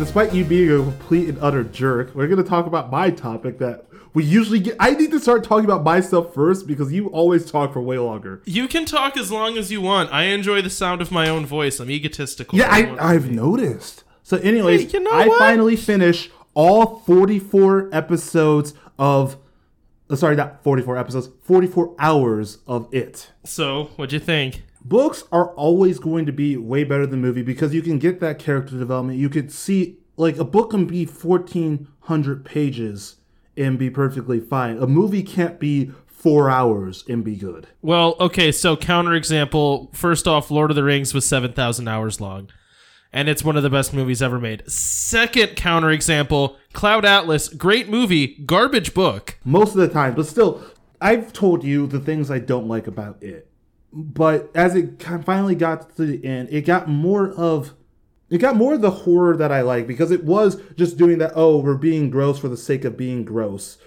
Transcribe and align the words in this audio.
despite 0.00 0.34
you 0.34 0.44
being 0.44 0.70
a 0.70 0.76
complete 0.82 1.28
and 1.28 1.38
utter 1.40 1.62
jerk, 1.62 2.14
we're 2.14 2.26
gonna 2.26 2.42
talk 2.42 2.66
about 2.66 2.90
my 2.90 3.10
topic 3.10 3.58
that 3.58 3.84
we 4.14 4.24
usually 4.24 4.58
get. 4.58 4.74
I 4.80 4.92
need 4.92 5.10
to 5.10 5.20
start 5.20 5.44
talking 5.44 5.66
about 5.66 5.84
myself 5.84 6.32
first 6.34 6.66
because 6.66 6.90
you 6.90 7.08
always 7.08 7.50
talk 7.50 7.74
for 7.74 7.80
way 7.82 7.98
longer. 7.98 8.40
You 8.46 8.66
can 8.66 8.86
talk 8.86 9.16
as 9.18 9.30
long 9.30 9.58
as 9.58 9.70
you 9.70 9.80
want. 9.82 10.10
I 10.12 10.24
enjoy 10.24 10.62
the 10.62 10.70
sound 10.70 11.02
of 11.02 11.12
my 11.12 11.28
own 11.28 11.44
voice. 11.44 11.78
I'm 11.80 11.90
egotistical. 11.90 12.58
Yeah, 12.58 12.68
I 12.70 12.96
I've 13.14 13.30
noticed. 13.30 14.04
So, 14.22 14.38
anyways, 14.38 14.90
Hey, 14.90 14.98
you 14.98 15.04
know 15.04 15.10
I 15.12 15.28
what? 15.28 15.38
finally 15.38 15.76
finished 15.76 16.30
all 16.54 17.00
44 17.00 17.90
episodes 17.92 18.72
of. 18.98 19.36
uh, 20.08 20.16
Sorry, 20.16 20.34
not 20.34 20.62
44 20.64 20.96
episodes, 20.96 21.28
44 21.42 21.94
hours 21.98 22.58
of 22.66 22.88
it. 22.92 23.30
So, 23.44 23.90
what'd 23.96 24.12
you 24.12 24.18
think? 24.18 24.62
Books 24.82 25.24
are 25.30 25.54
always 25.54 25.98
going 25.98 26.26
to 26.26 26.32
be 26.32 26.56
way 26.56 26.84
better 26.84 27.06
than 27.06 27.20
movie 27.20 27.42
because 27.42 27.74
you 27.74 27.82
can 27.82 27.98
get 27.98 28.20
that 28.20 28.38
character 28.38 28.78
development. 28.78 29.18
You 29.18 29.28
could 29.28 29.52
see, 29.52 29.98
like, 30.16 30.38
a 30.38 30.44
book 30.44 30.70
can 30.70 30.86
be 30.86 31.04
1,400 31.04 32.44
pages 32.44 33.16
and 33.56 33.78
be 33.78 33.90
perfectly 33.90 34.40
fine. 34.40 34.78
A 34.78 34.86
movie 34.86 35.22
can't 35.22 35.60
be 35.60 35.92
four 36.06 36.50
hours 36.50 37.04
and 37.08 37.24
be 37.24 37.36
good. 37.36 37.66
Well, 37.82 38.16
okay, 38.20 38.52
so 38.52 38.76
counterexample. 38.76 39.94
First 39.94 40.26
off, 40.26 40.50
Lord 40.50 40.70
of 40.70 40.76
the 40.76 40.84
Rings 40.84 41.14
was 41.14 41.26
7,000 41.26 41.88
hours 41.88 42.20
long, 42.20 42.50
and 43.12 43.28
it's 43.28 43.44
one 43.44 43.56
of 43.56 43.62
the 43.62 43.70
best 43.70 43.92
movies 43.92 44.22
ever 44.22 44.38
made. 44.38 44.62
Second 44.70 45.56
counterexample, 45.56 46.56
Cloud 46.72 47.04
Atlas, 47.04 47.48
great 47.48 47.88
movie, 47.88 48.38
garbage 48.46 48.94
book. 48.94 49.38
most 49.44 49.70
of 49.70 49.80
the 49.80 49.88
time. 49.88 50.14
But 50.14 50.26
still, 50.26 50.62
I've 51.00 51.32
told 51.32 51.64
you 51.64 51.86
the 51.86 52.00
things 52.00 52.30
I 52.30 52.38
don't 52.38 52.68
like 52.68 52.86
about 52.86 53.22
it. 53.22 53.49
But 53.92 54.50
as 54.54 54.74
it 54.76 55.02
finally 55.24 55.54
got 55.54 55.96
to 55.96 56.06
the 56.06 56.24
end, 56.24 56.48
it 56.50 56.62
got 56.62 56.88
more 56.88 57.30
of 57.32 57.74
it 58.28 58.38
got 58.38 58.54
more 58.54 58.74
of 58.74 58.80
the 58.80 58.90
horror 58.92 59.36
that 59.36 59.50
I 59.50 59.62
like 59.62 59.88
because 59.88 60.12
it 60.12 60.22
was 60.22 60.60
just 60.76 60.96
doing 60.96 61.18
that. 61.18 61.32
Oh, 61.34 61.58
we're 61.58 61.74
being 61.74 62.10
gross 62.10 62.38
for 62.38 62.48
the 62.48 62.56
sake 62.56 62.84
of 62.84 62.96
being 62.96 63.24
gross, 63.24 63.78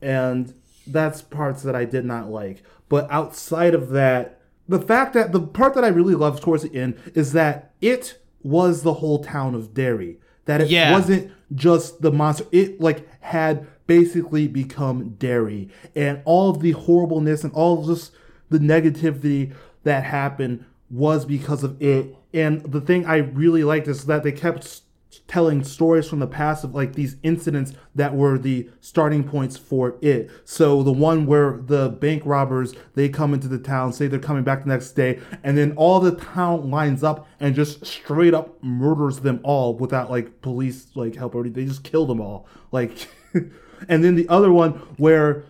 and 0.00 0.54
that's 0.86 1.20
parts 1.22 1.62
that 1.64 1.74
I 1.74 1.84
did 1.84 2.04
not 2.04 2.30
like. 2.30 2.62
But 2.88 3.10
outside 3.10 3.74
of 3.74 3.90
that, 3.90 4.40
the 4.68 4.80
fact 4.80 5.14
that 5.14 5.32
the 5.32 5.40
part 5.40 5.74
that 5.74 5.84
I 5.84 5.88
really 5.88 6.14
loved 6.14 6.42
towards 6.42 6.62
the 6.62 6.74
end 6.74 6.94
is 7.14 7.32
that 7.32 7.72
it 7.80 8.22
was 8.42 8.82
the 8.82 8.94
whole 8.94 9.24
town 9.24 9.56
of 9.56 9.74
Derry. 9.74 10.18
That 10.44 10.60
it 10.60 10.70
Yeah. 10.70 10.92
wasn't 10.92 11.32
just 11.54 12.00
the 12.00 12.12
monster. 12.12 12.44
It 12.52 12.80
like 12.80 13.06
had 13.20 13.66
basically 13.88 14.46
become 14.46 15.16
Derry, 15.18 15.68
and 15.96 16.20
all 16.24 16.50
of 16.50 16.60
the 16.60 16.70
horribleness 16.72 17.42
and 17.42 17.52
all 17.52 17.80
of 17.80 17.86
this 17.88 18.12
the 18.50 18.58
negativity 18.58 19.54
that 19.84 20.04
happened 20.04 20.64
was 20.90 21.24
because 21.24 21.64
of 21.64 21.80
it. 21.82 22.14
And 22.32 22.62
the 22.62 22.80
thing 22.80 23.06
I 23.06 23.16
really 23.16 23.64
liked 23.64 23.88
is 23.88 24.06
that 24.06 24.22
they 24.22 24.32
kept 24.32 24.82
telling 25.26 25.64
stories 25.64 26.08
from 26.08 26.18
the 26.18 26.26
past 26.26 26.64
of 26.64 26.74
like 26.74 26.94
these 26.94 27.16
incidents 27.22 27.72
that 27.94 28.14
were 28.14 28.38
the 28.38 28.68
starting 28.80 29.24
points 29.24 29.56
for 29.56 29.96
it. 30.00 30.30
So 30.44 30.82
the 30.82 30.92
one 30.92 31.26
where 31.26 31.58
the 31.64 31.90
bank 31.90 32.22
robbers 32.24 32.74
they 32.94 33.08
come 33.08 33.34
into 33.34 33.48
the 33.48 33.58
town, 33.58 33.92
say 33.92 34.06
they're 34.06 34.18
coming 34.18 34.44
back 34.44 34.62
the 34.62 34.68
next 34.68 34.92
day, 34.92 35.20
and 35.42 35.56
then 35.56 35.72
all 35.76 36.00
the 36.00 36.14
town 36.16 36.70
lines 36.70 37.02
up 37.02 37.26
and 37.40 37.54
just 37.54 37.84
straight 37.84 38.34
up 38.34 38.62
murders 38.62 39.20
them 39.20 39.40
all 39.42 39.74
without 39.74 40.10
like 40.10 40.40
police 40.42 40.88
like 40.94 41.14
help 41.14 41.34
or 41.34 41.40
anything. 41.40 41.64
They 41.64 41.68
just 41.68 41.84
kill 41.84 42.06
them 42.06 42.20
all. 42.20 42.46
Like 42.72 43.08
and 43.88 44.04
then 44.04 44.14
the 44.14 44.28
other 44.28 44.52
one 44.52 44.72
where 44.96 45.44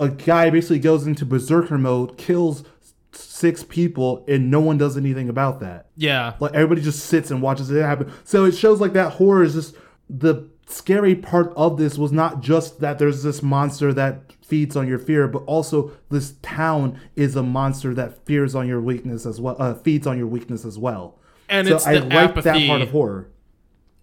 a 0.00 0.08
guy 0.08 0.50
basically 0.50 0.80
goes 0.80 1.06
into 1.06 1.24
berserker 1.24 1.78
mode, 1.78 2.16
kills 2.18 2.64
six 3.12 3.62
people, 3.62 4.24
and 4.26 4.50
no 4.50 4.60
one 4.60 4.78
does 4.78 4.96
anything 4.96 5.28
about 5.28 5.60
that. 5.60 5.86
Yeah. 5.96 6.34
Like 6.40 6.54
everybody 6.54 6.80
just 6.80 7.06
sits 7.06 7.30
and 7.30 7.42
watches 7.42 7.70
it 7.70 7.80
happen. 7.82 8.12
So 8.24 8.44
it 8.44 8.52
shows 8.52 8.80
like 8.80 8.94
that 8.94 9.12
horror 9.12 9.42
is 9.44 9.54
just 9.54 9.76
the 10.08 10.48
scary 10.66 11.14
part 11.14 11.52
of 11.56 11.76
this 11.76 11.98
was 11.98 12.12
not 12.12 12.40
just 12.40 12.80
that 12.80 12.98
there's 12.98 13.22
this 13.22 13.42
monster 13.42 13.92
that 13.92 14.32
feeds 14.42 14.76
on 14.76 14.88
your 14.88 14.98
fear, 14.98 15.28
but 15.28 15.42
also 15.44 15.92
this 16.10 16.34
town 16.42 17.00
is 17.14 17.36
a 17.36 17.42
monster 17.42 17.94
that 17.94 18.24
fears 18.24 18.54
on 18.54 18.66
your 18.66 18.80
weakness 18.80 19.26
as 19.26 19.40
well, 19.40 19.56
uh, 19.58 19.74
feeds 19.74 20.06
on 20.06 20.18
your 20.18 20.26
weakness 20.26 20.64
as 20.64 20.78
well. 20.78 21.18
And 21.48 21.66
so 21.68 21.76
it's 21.76 21.86
I 21.86 21.94
the 21.94 22.00
like 22.00 22.34
that 22.34 22.46
apathy. 22.46 22.66
part 22.68 22.82
of 22.82 22.90
horror. 22.90 23.28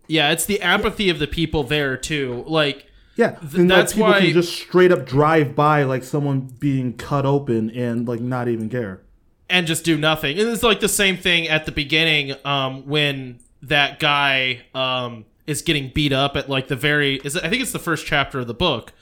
Yeah, 0.08 0.32
it's 0.32 0.46
the 0.46 0.62
apathy 0.62 1.10
of 1.10 1.20
the 1.20 1.28
people 1.28 1.64
there, 1.64 1.98
too. 1.98 2.44
Like, 2.48 2.87
Yeah, 3.18 3.36
and 3.42 3.54
like, 3.54 3.68
that's 3.68 3.94
people 3.94 4.10
why- 4.10 4.22
can 4.22 4.32
just 4.34 4.54
straight 4.54 4.92
up 4.92 5.06
drive 5.06 5.56
by 5.56 5.84
like 5.84 6.04
someone 6.04 6.42
being 6.60 6.94
cut 6.94 7.26
open 7.26 7.70
and 7.72 8.08
like 8.08 8.22
not 8.22 8.48
even 8.48 8.70
care. 8.70 9.02
and 9.50 9.66
just 9.68 9.84
do 9.84 9.98
nothing. 9.98 10.38
And 10.40 10.48
it's 10.50 10.64
like 10.64 10.80
the 10.82 10.90
same 10.90 11.18
thing 11.18 11.48
at 11.48 11.66
the 11.66 11.72
beginning 11.72 12.36
um, 12.46 12.86
when 12.88 13.40
that 13.64 14.00
guy 14.00 14.62
um, 14.76 15.26
is 15.48 15.62
getting 15.64 15.90
beat 15.94 16.14
up 16.14 16.36
at 16.38 16.48
like 16.50 16.68
the 16.68 16.76
very 16.76 17.16
is 17.24 17.36
it, 17.36 17.44
I 17.44 17.50
think 17.50 17.62
it's 17.64 17.72
the 17.72 17.80
first 17.80 18.06
chapter 18.06 18.40
of 18.40 18.48
the 18.48 18.54
book 18.54 18.94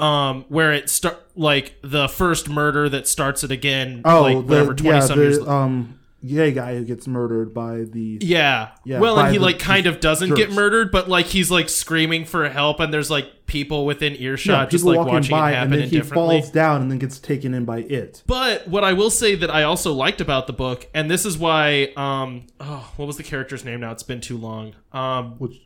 um, 0.00 0.44
where 0.48 0.72
it 0.72 0.90
start 0.90 1.24
like 1.36 1.76
the 1.82 2.08
first 2.08 2.48
murder 2.48 2.88
that 2.88 3.06
starts 3.08 3.44
it 3.44 3.50
again 3.50 4.02
Oh, 4.04 4.22
like 4.22 4.36
whatever 4.44 4.74
the, 4.74 4.82
20 4.82 4.98
yeah, 4.98 5.04
some 5.04 5.18
years 5.20 5.38
um, 5.46 5.98
gay 6.26 6.52
guy 6.52 6.74
who 6.74 6.84
gets 6.84 7.06
murdered 7.06 7.52
by 7.52 7.84
the 7.84 8.18
yeah. 8.20 8.70
Yeah, 8.84 9.00
well, 9.00 9.18
and 9.18 9.32
he 9.32 9.38
the 9.38 9.44
like 9.44 9.58
kind 9.58 9.86
of 9.86 10.00
doesn't 10.00 10.34
get 10.34 10.52
murdered, 10.52 10.90
but 10.90 11.08
like 11.08 11.26
he's 11.26 11.50
like 11.50 11.68
screaming 11.68 12.24
for 12.24 12.48
help, 12.48 12.80
and 12.80 12.92
there's 12.92 13.10
like 13.10 13.46
people 13.46 13.84
within 13.84 14.14
yeah, 14.14 14.20
earshot 14.20 14.70
just 14.70 14.84
people 14.84 14.92
like 14.92 14.98
walking 15.06 15.14
watching 15.14 15.30
by, 15.30 15.52
it 15.52 15.56
and 15.56 15.72
then 15.72 15.88
he 15.88 16.00
falls 16.00 16.50
down 16.50 16.82
and 16.82 16.90
then 16.90 16.98
gets 16.98 17.18
taken 17.18 17.54
in 17.54 17.64
by 17.64 17.78
it. 17.80 18.22
But 18.26 18.66
what 18.68 18.84
I 18.84 18.92
will 18.92 19.10
say 19.10 19.34
that 19.34 19.50
I 19.50 19.62
also 19.64 19.92
liked 19.92 20.20
about 20.20 20.46
the 20.46 20.52
book, 20.52 20.88
and 20.94 21.10
this 21.10 21.24
is 21.24 21.36
why, 21.36 21.92
um, 21.96 22.46
oh, 22.60 22.92
what 22.96 23.06
was 23.06 23.16
the 23.16 23.22
character's 23.22 23.64
name 23.64 23.80
now? 23.80 23.92
It's 23.92 24.02
been 24.02 24.20
too 24.20 24.38
long. 24.38 24.74
Um, 24.92 25.36
Which 25.38 25.60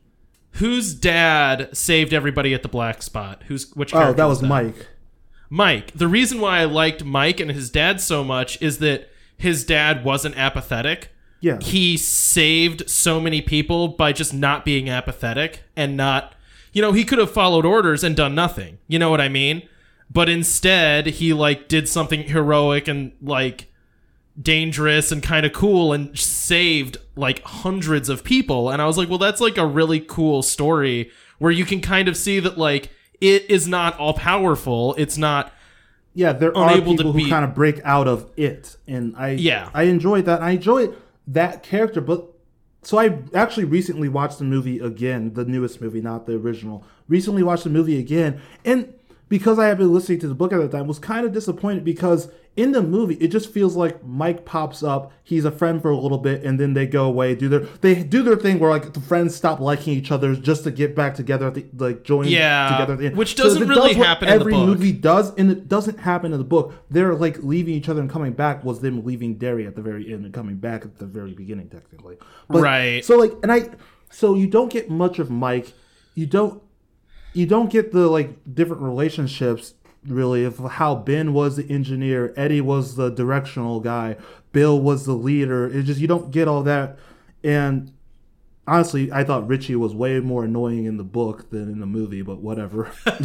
whose 0.53 0.95
dad 0.95 1.77
saved 1.77 2.13
everybody 2.13 2.55
at 2.55 2.63
the 2.63 2.69
black 2.69 3.03
spot? 3.03 3.45
Who's 3.49 3.71
which? 3.75 3.95
oh, 3.95 4.13
that 4.13 4.25
was 4.25 4.43
Mike. 4.43 4.89
Mike. 5.51 5.93
The 5.93 6.09
reason 6.09 6.41
why 6.41 6.59
I 6.59 6.65
liked 6.65 7.05
Mike 7.05 7.41
and 7.41 7.51
his 7.51 7.71
dad 7.71 8.01
so 8.01 8.23
much 8.23 8.61
is 8.61 8.79
that 8.79 9.11
his 9.39 9.65
dad 9.65 10.05
wasn't 10.05 10.37
apathetic. 10.37 11.11
Yeah, 11.41 11.59
He 11.61 11.97
saved 11.97 12.91
so 12.91 13.21
many 13.21 13.41
people 13.41 13.89
by 13.89 14.13
just 14.13 14.35
not 14.35 14.65
being 14.65 14.91
apathetic 14.91 15.63
and 15.77 15.97
not, 15.97 16.35
you 16.73 16.83
know, 16.83 16.91
he 16.93 17.05
could 17.05 17.21
have 17.21 17.31
followed 17.31 17.65
orders 17.65 18.03
and 18.03 18.17
done 18.17 18.35
nothing. 18.35 18.79
You 18.89 18.99
know 18.99 19.09
what 19.09 19.21
I 19.21 19.29
mean? 19.29 19.63
But 20.11 20.29
instead, 20.29 21.07
he 21.07 21.33
like 21.33 21.69
did 21.69 21.89
something 21.89 22.25
heroic 22.25 22.89
and 22.89 23.13
like 23.23 23.73
dangerous 24.41 25.13
and 25.13 25.23
kind 25.23 25.45
of 25.47 25.53
cool 25.53 25.93
and 25.93 26.17
saved 26.19 26.97
like 27.17 27.43
hundreds 27.43 28.09
of 28.09 28.25
people. 28.25 28.71
And 28.71 28.81
I 28.81 28.87
was 28.87 28.97
like, 28.99 29.09
well, 29.09 29.19
that's 29.19 29.41
like 29.41 29.59
a 29.59 29.67
really 29.67 30.01
cool 30.01 30.43
story 30.43 31.11
where 31.39 31.53
you 31.53 31.65
can 31.65 31.81
kind 31.81 32.09
of 32.09 32.17
see 32.17 32.41
that 32.41 32.59
like 32.59 32.91
it 33.21 33.49
is 33.51 33.67
not 33.69 33.99
all 33.99 34.15
powerful. 34.15 34.95
It's 34.97 35.19
not 35.19 35.53
yeah. 36.19 36.33
There 36.33 36.55
are 36.57 36.69
unable 36.73 36.97
to 36.97 37.05
people 37.05 37.13
who 37.13 37.29
kind 37.29 37.45
of 37.45 37.55
break 37.55 37.81
out 37.85 38.09
of 38.09 38.29
it, 38.37 38.77
and 38.89 39.15
I 39.17 39.31
Yeah. 39.31 39.71
I 39.73 39.85
enjoyed 39.85 40.25
that. 40.25 40.43
I 40.43 40.51
enjoy 40.51 40.89
that 41.29 41.63
character, 41.63 42.01
but 42.01 42.27
so 42.83 42.99
I 42.99 43.19
actually 43.35 43.67
recently 43.67 44.09
watched 44.09 44.39
the 44.39 44.45
movie 44.45 44.81
again, 44.81 45.35
the 45.35 45.45
newest 45.45 45.81
movie, 45.81 46.01
not 46.01 46.27
the 46.27 46.35
original. 46.35 46.85
Recently 47.09 47.45
watched 47.45 47.65
the 47.65 47.71
movie 47.71 47.99
again, 48.01 48.41
and 48.65 48.93
because 49.29 49.59
I 49.59 49.67
had 49.67 49.79
been 49.79 49.93
listening 49.93 50.19
to 50.21 50.29
the 50.29 50.35
book 50.35 50.53
at 50.53 50.59
the 50.59 50.69
time, 50.69 50.87
was 50.87 50.99
kind 50.99 51.27
of 51.27 51.33
disappointed 51.33 51.85
because 51.85 52.31
in 52.57 52.73
the 52.73 52.83
movie 52.83 53.15
it 53.17 53.29
just 53.29 53.53
feels 53.53 53.77
like 53.77 54.03
Mike 54.05 54.45
pops 54.45 54.83
up, 54.83 55.13
he's 55.23 55.45
a 55.45 55.51
friend 55.53 55.81
for 55.81 55.91
a 55.91 55.97
little 55.97 56.19
bit, 56.19 56.43
and 56.43 56.59
then 56.59 56.75
they 56.75 56.87
go 56.87 57.05
away, 57.05 57.35
do 57.37 57.49
their 57.49 57.61
they 57.83 58.03
do 58.03 58.23
their 58.23 58.35
thing 58.37 58.59
where 58.59 58.71
like 58.71 58.93
the 58.95 59.01
friends 59.01 59.37
stop 59.37 59.61
liking 59.61 59.93
each 59.95 60.11
other 60.11 60.35
just 60.35 60.65
to 60.65 60.71
get 60.73 60.97
back 60.97 61.15
together 61.15 61.47
at 61.47 61.55
the 61.55 61.67
like 61.77 62.03
join 62.03 62.27
Yeah, 62.27 62.71
together 62.71 62.95
at 62.95 62.99
the 62.99 63.07
end. 63.07 63.17
which 63.17 63.37
doesn't 63.37 63.63
it 63.63 63.69
really 63.69 63.95
does 63.95 64.05
happen 64.05 64.29
in 64.29 64.35
the 64.35 64.41
every 64.41 64.55
movie 64.55 64.93
does, 64.93 65.33
and 65.37 65.51
it 65.53 65.69
doesn't 65.69 66.01
happen 66.01 66.33
in 66.33 66.39
the 66.39 66.45
book. 66.45 66.75
They're 66.91 67.15
like 67.15 67.39
leaving 67.43 67.75
each 67.75 67.89
other 67.89 68.01
and 68.01 68.11
coming 68.11 68.33
back 68.33 68.65
was 68.65 68.81
them 68.81 69.05
leaving 69.05 69.35
Derry 69.35 69.67
at 69.67 69.77
the 69.77 69.83
very 69.83 70.13
end 70.13 70.25
and 70.25 70.35
coming 70.35 70.57
back 70.57 70.85
at 70.85 70.99
the 70.99 71.07
very 71.07 71.35
beginning, 71.35 71.69
technically. 71.69 72.17
But, 72.49 72.63
Right. 72.63 73.05
So 73.05 73.17
like, 73.17 73.33
and 73.45 73.53
I, 73.53 73.69
so 74.11 74.35
you 74.35 74.47
don't 74.49 74.73
get 74.73 74.91
much 74.91 75.19
of 75.21 75.31
Mike. 75.31 75.75
You 76.17 76.27
don't, 76.27 76.61
you 77.39 77.47
don't 77.47 77.71
get 77.71 77.93
the 77.93 78.09
like 78.09 78.31
different 78.53 78.83
relationships 78.83 79.75
really 80.05 80.45
of 80.45 80.59
how 80.59 80.97
Ben 80.97 81.33
was 81.33 81.57
the 81.57 81.71
engineer, 81.71 82.35
Eddie 82.37 82.61
was 82.61 82.97
the 82.97 83.11
directional 83.11 83.79
guy, 83.79 84.17
Bill 84.53 84.81
was 84.81 85.07
the 85.07 85.13
leader. 85.13 85.67
It 85.67 85.85
just 85.85 86.01
you 86.01 86.09
don't 86.09 86.33
get 86.33 86.49
all 86.49 86.65
that, 86.65 86.99
and 87.45 87.93
honestly, 88.67 89.13
I 89.13 89.23
thought 89.23 89.47
Richie 89.47 89.77
was 89.77 89.95
way 89.95 90.19
more 90.19 90.45
annoying 90.45 90.85
in 90.85 90.97
the 90.97 91.05
book 91.05 91.51
than 91.51 91.71
in 91.71 91.79
the 91.79 91.87
movie, 91.87 92.23
but 92.23 92.39
whatever. 92.39 92.91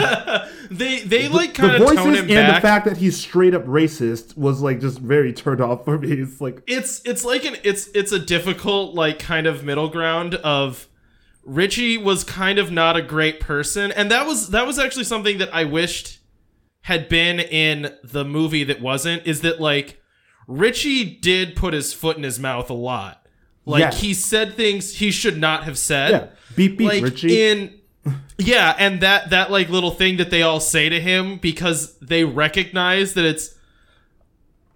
they 0.69 0.99
they 0.99 1.27
like 1.27 1.55
kind 1.55 1.71
the 1.71 1.75
of 1.77 1.81
voices 1.81 1.97
tone 1.97 2.13
him 2.13 2.25
and 2.25 2.29
back. 2.29 2.55
the 2.55 2.67
fact 2.67 2.85
that 2.85 2.97
he's 2.97 3.19
straight 3.19 3.55
up 3.55 3.65
racist 3.65 4.37
was 4.37 4.61
like 4.61 4.79
just 4.79 4.99
very 4.99 5.33
turned 5.33 5.59
off 5.59 5.85
for 5.85 5.97
me. 5.97 6.11
It's 6.11 6.39
like 6.39 6.61
it's 6.67 7.01
it's 7.03 7.25
like 7.25 7.45
an 7.45 7.57
it's 7.63 7.87
it's 7.95 8.11
a 8.11 8.19
difficult 8.19 8.93
like 8.93 9.17
kind 9.17 9.47
of 9.47 9.63
middle 9.63 9.89
ground 9.89 10.35
of 10.35 10.87
Richie 11.45 11.97
was 11.97 12.23
kind 12.23 12.57
of 12.59 12.71
not 12.71 12.95
a 12.95 13.01
great 13.01 13.39
person 13.39 13.91
and 13.91 14.09
that 14.11 14.25
was 14.25 14.49
that 14.49 14.65
was 14.65 14.79
actually 14.79 15.03
something 15.03 15.37
that 15.39 15.53
I 15.53 15.65
wished 15.65 16.19
had 16.81 17.09
been 17.09 17.39
in 17.39 17.93
the 18.03 18.23
movie 18.25 18.63
that 18.65 18.81
wasn't 18.81 19.25
is 19.27 19.41
that 19.41 19.59
like 19.61 20.01
Richie 20.47 21.05
did 21.05 21.55
put 21.55 21.73
his 21.73 21.93
foot 21.93 22.17
in 22.17 22.23
his 22.23 22.39
mouth 22.39 22.69
a 22.69 22.73
lot. 22.73 23.25
Like 23.65 23.79
Yes. 23.79 24.01
he 24.01 24.13
said 24.13 24.55
things 24.55 24.95
he 24.95 25.09
should 25.11 25.37
not 25.37 25.63
have 25.63 25.77
said. 25.77 26.11
Yeah. 26.11 26.27
Beep 26.55 26.77
beep, 26.77 26.89
like 26.89 27.03
Richie. 27.03 27.41
in 27.41 27.79
yeah 28.37 28.75
and 28.77 28.99
that 29.01 29.29
that 29.29 29.49
like 29.51 29.69
little 29.69 29.91
thing 29.91 30.17
that 30.17 30.29
they 30.29 30.41
all 30.41 30.59
say 30.59 30.89
to 30.89 30.99
him 30.99 31.37
because 31.37 31.97
they 31.99 32.23
recognize 32.25 33.13
that 33.13 33.23
it's 33.25 33.55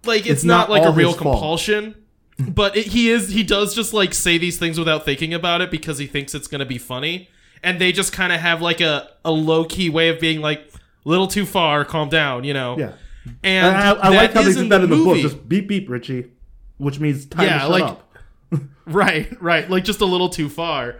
like 0.04 0.20
it's, 0.22 0.28
It's 0.30 0.44
not, 0.44 0.68
not 0.68 0.70
like 0.70 0.86
a 0.88 0.92
real 0.92 1.12
compulsion. 1.14 1.92
fault. 1.92 2.04
but 2.48 2.76
it, 2.76 2.86
he 2.86 3.10
is 3.10 3.30
he 3.30 3.42
does 3.42 3.74
just 3.74 3.92
like 3.92 4.14
say 4.14 4.38
these 4.38 4.58
things 4.58 4.78
without 4.78 5.04
thinking 5.04 5.34
about 5.34 5.60
it 5.60 5.70
because 5.70 5.98
he 5.98 6.06
thinks 6.06 6.34
it's 6.34 6.46
going 6.46 6.60
to 6.60 6.66
be 6.66 6.78
funny 6.78 7.28
and 7.62 7.80
they 7.80 7.90
just 7.92 8.12
kind 8.12 8.32
of 8.32 8.40
have 8.40 8.62
like 8.62 8.80
a, 8.80 9.08
a 9.24 9.30
low-key 9.30 9.90
way 9.90 10.08
of 10.08 10.20
being 10.20 10.40
like 10.40 10.70
little 11.04 11.26
too 11.26 11.44
far 11.44 11.84
calm 11.84 12.08
down 12.08 12.44
you 12.44 12.54
know 12.54 12.78
yeah. 12.78 12.92
and 13.42 13.76
I, 13.76 13.90
I 13.92 14.08
like 14.10 14.32
how 14.32 14.42
they 14.42 14.52
did 14.52 14.70
that 14.70 14.82
in 14.82 14.90
the 14.90 14.96
book. 14.96 15.18
Just 15.18 15.48
beep 15.48 15.66
beep, 15.68 15.88
Richie, 15.88 16.30
which 16.76 17.00
means 17.00 17.26
time 17.26 17.46
Yeah, 17.46 17.54
to 17.54 17.60
shut 17.60 17.70
like- 17.70 17.82
up. 17.82 18.04
Right, 18.86 19.30
right. 19.42 19.68
Like 19.68 19.84
just 19.84 20.00
a 20.00 20.06
little 20.06 20.30
too 20.30 20.48
far. 20.48 20.96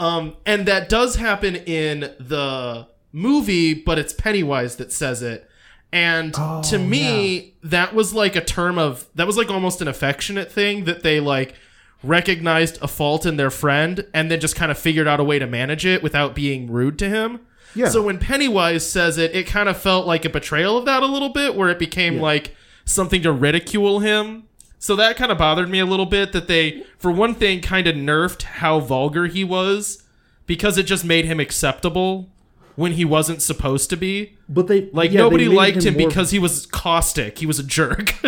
Um, 0.00 0.36
and 0.46 0.66
that 0.66 0.88
does 0.88 1.16
happen 1.16 1.54
in 1.56 2.00
the 2.18 2.86
movie, 3.12 3.74
but 3.74 3.98
it's 3.98 4.14
Pennywise 4.14 4.76
that 4.76 4.90
says 4.92 5.22
it. 5.22 5.45
And 5.92 6.34
Oh, 6.36 6.62
to 6.64 6.78
me, 6.78 7.54
that 7.62 7.94
was 7.94 8.12
like 8.12 8.36
a 8.36 8.44
term 8.44 8.78
of 8.78 9.06
that 9.14 9.26
was 9.26 9.36
like 9.36 9.50
almost 9.50 9.80
an 9.80 9.88
affectionate 9.88 10.50
thing 10.50 10.84
that 10.84 11.02
they 11.02 11.20
like 11.20 11.54
recognized 12.02 12.78
a 12.82 12.88
fault 12.88 13.26
in 13.26 13.36
their 13.36 13.50
friend 13.50 14.06
and 14.14 14.30
then 14.30 14.40
just 14.40 14.56
kind 14.56 14.70
of 14.70 14.78
figured 14.78 15.08
out 15.08 15.20
a 15.20 15.24
way 15.24 15.38
to 15.38 15.46
manage 15.46 15.86
it 15.86 16.02
without 16.02 16.34
being 16.34 16.70
rude 16.70 16.98
to 16.98 17.08
him. 17.08 17.40
Yeah. 17.74 17.88
So 17.88 18.02
when 18.02 18.18
Pennywise 18.18 18.88
says 18.88 19.18
it, 19.18 19.34
it 19.34 19.46
kind 19.46 19.68
of 19.68 19.76
felt 19.76 20.06
like 20.06 20.24
a 20.24 20.30
betrayal 20.30 20.78
of 20.78 20.84
that 20.86 21.02
a 21.02 21.06
little 21.06 21.28
bit, 21.30 21.54
where 21.54 21.68
it 21.68 21.78
became 21.78 22.18
like 22.20 22.54
something 22.84 23.22
to 23.22 23.32
ridicule 23.32 24.00
him. 24.00 24.44
So 24.78 24.94
that 24.96 25.16
kind 25.16 25.32
of 25.32 25.38
bothered 25.38 25.68
me 25.68 25.78
a 25.80 25.86
little 25.86 26.06
bit 26.06 26.32
that 26.32 26.48
they, 26.48 26.84
for 26.98 27.10
one 27.10 27.34
thing, 27.34 27.60
kind 27.60 27.86
of 27.86 27.94
nerfed 27.96 28.42
how 28.42 28.78
vulgar 28.80 29.26
he 29.26 29.42
was 29.42 30.04
because 30.46 30.78
it 30.78 30.84
just 30.84 31.04
made 31.04 31.24
him 31.24 31.40
acceptable 31.40 32.30
when 32.76 32.92
he 32.92 33.04
wasn't 33.04 33.42
supposed 33.42 33.90
to 33.90 33.96
be. 33.96 34.36
But 34.48 34.68
they 34.68 34.88
Like 34.92 35.10
yeah, 35.10 35.20
nobody 35.20 35.48
made 35.48 35.54
liked 35.56 35.84
him, 35.84 35.94
more- 35.98 36.08
because 36.08 36.30
he 36.30 36.38
was 36.38 36.66
caustic. 36.66 37.38
He 37.38 37.46
was 37.46 37.58
a 37.58 37.64
jerk. 37.64 38.14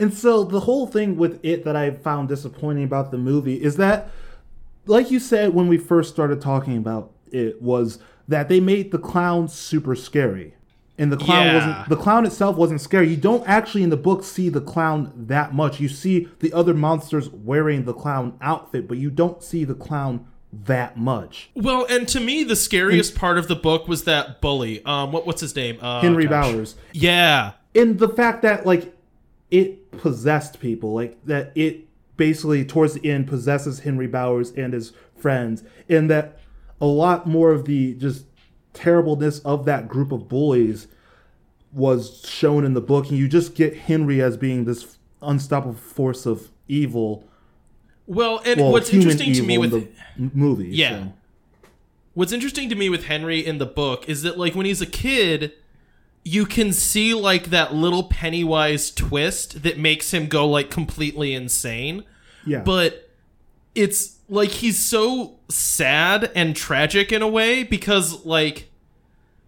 And 0.00 0.14
so 0.14 0.44
the 0.44 0.60
whole 0.60 0.86
thing 0.86 1.16
with 1.16 1.40
it 1.42 1.64
that 1.64 1.74
I 1.74 1.90
found 1.90 2.28
disappointing 2.28 2.84
about 2.84 3.10
the 3.10 3.18
movie 3.18 3.60
is 3.60 3.74
that, 3.78 4.10
like 4.86 5.10
you 5.10 5.18
said 5.18 5.54
when 5.54 5.66
we 5.66 5.76
first 5.76 6.10
started 6.14 6.40
talking 6.40 6.76
about 6.76 7.10
it, 7.32 7.60
was 7.60 7.98
that 8.28 8.48
they 8.48 8.60
made 8.60 8.92
the 8.92 8.98
clown 9.00 9.48
super 9.48 9.96
scary. 9.96 10.54
And 10.98 11.10
the 11.10 11.16
clown 11.16 11.46
Yeah. 11.46 11.54
wasn't 11.54 11.88
the 11.88 11.96
clown 11.96 12.24
itself 12.26 12.56
wasn't 12.56 12.80
scary. 12.80 13.08
You 13.08 13.16
don't 13.16 13.42
actually 13.48 13.82
in 13.82 13.90
the 13.90 13.96
book 13.96 14.22
see 14.22 14.48
the 14.48 14.60
clown 14.60 15.12
that 15.16 15.52
much. 15.52 15.80
You 15.80 15.88
see 15.88 16.28
the 16.38 16.52
other 16.52 16.74
monsters 16.74 17.28
wearing 17.30 17.84
the 17.84 17.92
clown 17.92 18.34
outfit, 18.40 18.86
but 18.86 18.98
you 18.98 19.10
don't 19.10 19.42
see 19.42 19.64
the 19.64 19.74
clown 19.74 20.26
that 20.52 20.96
much. 20.96 21.50
well, 21.54 21.86
and 21.90 22.08
to 22.08 22.20
me, 22.20 22.42
the 22.42 22.56
scariest 22.56 23.14
part 23.14 23.38
of 23.38 23.48
the 23.48 23.56
book 23.56 23.86
was 23.86 24.04
that 24.04 24.40
bully. 24.40 24.82
Um, 24.84 25.12
what 25.12 25.26
what's 25.26 25.40
his 25.40 25.54
name? 25.54 25.78
Uh, 25.80 26.00
Henry 26.00 26.26
gosh. 26.26 26.52
Bowers. 26.52 26.74
Yeah, 26.92 27.52
and 27.74 27.98
the 27.98 28.08
fact 28.08 28.42
that 28.42 28.66
like 28.66 28.94
it 29.50 29.90
possessed 29.92 30.60
people 30.60 30.92
like 30.94 31.18
that 31.24 31.52
it 31.54 31.86
basically 32.16 32.64
towards 32.64 32.94
the 32.94 33.10
end 33.10 33.26
possesses 33.26 33.80
henry 33.80 34.06
bowers 34.06 34.50
and 34.52 34.72
his 34.72 34.92
friends 35.16 35.62
and 35.88 36.10
that 36.10 36.38
a 36.80 36.86
lot 36.86 37.26
more 37.26 37.50
of 37.50 37.64
the 37.64 37.94
just 37.94 38.26
terribleness 38.72 39.38
of 39.40 39.64
that 39.64 39.88
group 39.88 40.12
of 40.12 40.28
bullies 40.28 40.88
was 41.72 42.22
shown 42.26 42.64
in 42.64 42.74
the 42.74 42.80
book 42.80 43.08
and 43.08 43.18
you 43.18 43.28
just 43.28 43.54
get 43.54 43.76
henry 43.76 44.20
as 44.20 44.36
being 44.36 44.64
this 44.64 44.98
unstoppable 45.22 45.74
force 45.74 46.26
of 46.26 46.50
evil 46.68 47.24
Well, 48.08 48.40
and 48.44 48.60
well 48.60 48.72
what's 48.72 48.92
interesting 48.92 49.32
to 49.34 49.42
me 49.42 49.58
with 49.58 49.70
the 49.70 49.86
movie 50.16 50.70
Yeah. 50.70 50.90
so. 51.04 51.12
what's 52.14 52.32
interesting 52.32 52.68
to 52.70 52.74
me 52.74 52.88
with 52.88 53.04
Henry 53.04 53.44
in 53.46 53.58
the 53.58 53.66
book 53.66 54.08
is 54.08 54.22
that 54.22 54.36
like 54.38 54.54
when 54.56 54.66
he's 54.66 54.80
a 54.80 54.86
kid, 54.86 55.52
you 56.24 56.44
can 56.46 56.72
see 56.72 57.14
like 57.14 57.50
that 57.50 57.74
little 57.74 58.02
Pennywise 58.04 58.90
twist 58.90 59.62
that 59.62 59.78
makes 59.78 60.12
him 60.12 60.26
go 60.26 60.48
like 60.48 60.70
completely 60.70 61.34
insane. 61.34 62.02
yeah 62.46 62.60
But 62.62 63.10
it's 63.74 64.16
like 64.28 64.50
he's 64.50 64.78
so 64.78 65.38
sad 65.48 66.30
and 66.34 66.56
tragic 66.56 67.12
in 67.12 67.22
a 67.22 67.28
way 67.28 67.62
because 67.62 68.24
like 68.24 68.70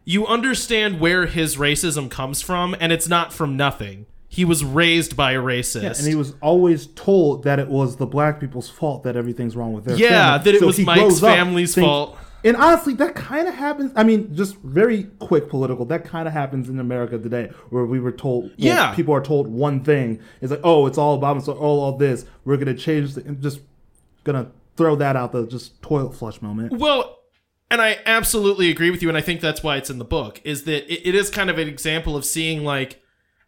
you 0.04 0.26
understand 0.26 1.00
where 1.00 1.26
his 1.26 1.56
racism 1.56 2.10
comes 2.10 2.40
from 2.42 2.76
and 2.78 2.92
it's 2.92 3.08
not 3.08 3.32
from 3.32 3.56
nothing. 3.56 4.04
He 4.32 4.44
was 4.44 4.64
raised 4.64 5.16
by 5.16 5.32
a 5.32 5.40
racist. 5.40 5.82
Yeah, 5.82 5.92
and 5.98 6.06
he 6.06 6.14
was 6.14 6.34
always 6.40 6.86
told 6.86 7.42
that 7.42 7.58
it 7.58 7.66
was 7.66 7.96
the 7.96 8.06
black 8.06 8.38
people's 8.38 8.70
fault 8.70 9.02
that 9.02 9.16
everything's 9.16 9.56
wrong 9.56 9.72
with 9.72 9.84
their 9.86 9.96
Yeah, 9.96 10.38
family. 10.38 10.44
that 10.44 10.54
it 10.54 10.60
So 10.60 10.66
was 10.68 10.78
Mike's 10.78 11.18
family's 11.20 11.74
think- 11.74 11.84
fault. 11.86 12.16
And 12.44 12.56
honestly, 12.56 12.94
that 12.94 13.14
kind 13.16 13.48
of 13.48 13.54
happens. 13.54 13.92
I 13.96 14.04
mean, 14.04 14.34
just 14.34 14.56
very 14.62 15.08
quick 15.18 15.50
political. 15.50 15.84
That 15.84 16.04
kind 16.04 16.26
of 16.28 16.32
happens 16.32 16.68
in 16.70 16.78
America 16.78 17.18
today, 17.18 17.50
where 17.70 17.84
we 17.84 17.98
were 18.00 18.12
told, 18.12 18.44
well, 18.44 18.52
Yeah. 18.56 18.94
people 18.94 19.12
are 19.14 19.20
told 19.20 19.48
one 19.48 19.80
thing. 19.84 20.20
It's 20.40 20.50
like, 20.52 20.60
oh, 20.64 20.86
it's 20.86 20.96
all 20.96 21.16
about 21.16 21.42
so 21.44 21.52
all 21.52 21.80
all 21.80 21.98
this. 21.98 22.24
We're 22.44 22.56
gonna 22.56 22.72
change. 22.72 23.14
The, 23.14 23.22
just 23.32 23.60
gonna 24.24 24.46
throw 24.76 24.94
that 24.96 25.16
out 25.16 25.32
the 25.32 25.46
just 25.48 25.82
toilet 25.82 26.14
flush 26.14 26.40
moment. 26.40 26.78
Well, 26.78 27.18
and 27.70 27.82
I 27.82 27.98
absolutely 28.06 28.70
agree 28.70 28.90
with 28.90 29.02
you, 29.02 29.08
and 29.08 29.18
I 29.18 29.22
think 29.22 29.40
that's 29.42 29.62
why 29.62 29.76
it's 29.76 29.90
in 29.90 29.98
the 29.98 30.04
book. 30.04 30.40
Is 30.44 30.62
that 30.64 30.90
it, 30.90 31.08
it 31.08 31.14
is 31.14 31.28
kind 31.30 31.50
of 31.50 31.58
an 31.58 31.68
example 31.68 32.16
of 32.16 32.24
seeing 32.24 32.64
like 32.64 33.02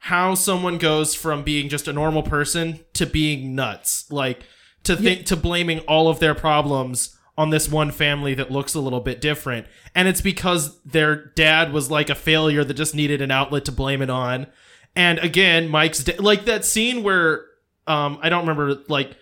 how 0.06 0.34
someone 0.34 0.78
goes 0.78 1.14
from 1.14 1.44
being 1.44 1.68
just 1.68 1.86
a 1.86 1.92
normal 1.92 2.24
person 2.24 2.80
to 2.92 3.06
being 3.06 3.54
nuts, 3.54 4.10
like 4.10 4.42
to 4.82 4.96
think 4.96 5.26
to 5.26 5.36
blaming 5.36 5.78
all 5.80 6.08
of 6.08 6.18
their 6.18 6.34
problems 6.34 7.16
on 7.38 7.50
this 7.50 7.68
one 7.68 7.92
family 7.92 8.34
that 8.34 8.50
looks 8.50 8.74
a 8.74 8.80
little 8.80 8.98
bit 8.98 9.20
different, 9.20 9.64
and 9.94 10.08
it's 10.08 10.20
because 10.20 10.80
their 10.82 11.26
dad 11.36 11.72
was 11.72 11.88
like 11.88 12.10
a 12.10 12.16
failure 12.16 12.64
that 12.64 12.74
just 12.74 12.96
needed 12.96 13.22
an 13.22 13.30
outlet 13.30 13.64
to 13.64 13.70
blame 13.70 14.02
it 14.02 14.10
on. 14.10 14.48
And 14.96 15.20
again, 15.20 15.68
Mike's 15.68 16.02
da- 16.02 16.18
like 16.18 16.46
that 16.46 16.64
scene 16.64 17.04
where 17.04 17.46
um 17.86 18.18
I 18.22 18.28
don't 18.28 18.46
remember 18.46 18.82
like 18.88 19.16